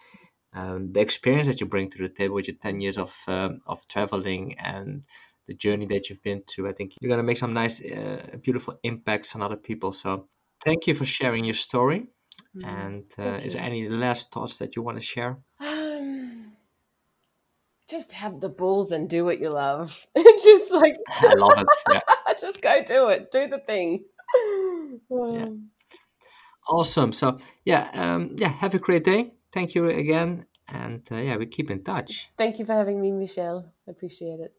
um, 0.53 0.91
the 0.91 0.99
experience 0.99 1.47
that 1.47 1.61
you 1.61 1.65
bring 1.65 1.89
to 1.89 1.97
the 1.97 2.09
table 2.09 2.35
with 2.35 2.47
your 2.47 2.57
ten 2.57 2.81
years 2.81 2.97
of 2.97 3.15
um, 3.27 3.59
of 3.65 3.87
traveling 3.87 4.57
and 4.59 5.03
the 5.47 5.53
journey 5.53 5.85
that 5.85 6.09
you've 6.09 6.23
been 6.23 6.43
to. 6.47 6.67
I 6.67 6.73
think 6.73 6.95
you're 6.99 7.09
gonna 7.09 7.23
make 7.23 7.37
some 7.37 7.53
nice, 7.53 7.81
uh, 7.81 8.37
beautiful 8.41 8.77
impacts 8.83 9.33
on 9.33 9.41
other 9.41 9.55
people. 9.55 9.93
So 9.93 10.27
thank 10.63 10.87
you 10.87 10.93
for 10.93 11.05
sharing 11.05 11.45
your 11.45 11.55
story. 11.55 12.07
Mm, 12.55 12.65
and 12.67 13.03
uh, 13.17 13.39
is 13.45 13.53
there 13.53 13.63
any 13.63 13.87
last 13.87 14.33
thoughts 14.33 14.57
that 14.57 14.75
you 14.75 14.81
want 14.81 14.97
to 14.97 15.03
share? 15.03 15.37
Um, 15.61 16.51
just 17.89 18.11
have 18.11 18.41
the 18.41 18.49
balls 18.49 18.91
and 18.91 19.09
do 19.09 19.23
what 19.23 19.39
you 19.39 19.49
love. 19.49 20.05
just 20.43 20.73
like 20.73 20.97
I 21.21 21.33
love 21.35 21.59
it. 21.59 21.67
Yeah. 21.89 22.33
just 22.41 22.61
go 22.61 22.83
do 22.83 23.07
it. 23.07 23.31
Do 23.31 23.47
the 23.47 23.59
thing 23.59 24.03
yeah. 25.09 25.45
Awesome. 26.67 27.13
So 27.13 27.39
yeah, 27.65 27.89
um, 27.93 28.35
yeah. 28.37 28.49
Have 28.49 28.73
a 28.73 28.79
great 28.79 29.03
day. 29.03 29.33
Thank 29.53 29.75
you 29.75 29.89
again, 29.89 30.45
and 30.67 31.01
uh, 31.11 31.15
yeah, 31.15 31.37
we 31.37 31.45
keep 31.45 31.71
in 31.71 31.83
touch. 31.83 32.29
Thank 32.37 32.59
you 32.59 32.65
for 32.65 32.73
having 32.73 33.01
me, 33.01 33.11
Michelle. 33.11 33.73
I 33.87 33.91
appreciate 33.91 34.39
it. 34.39 34.53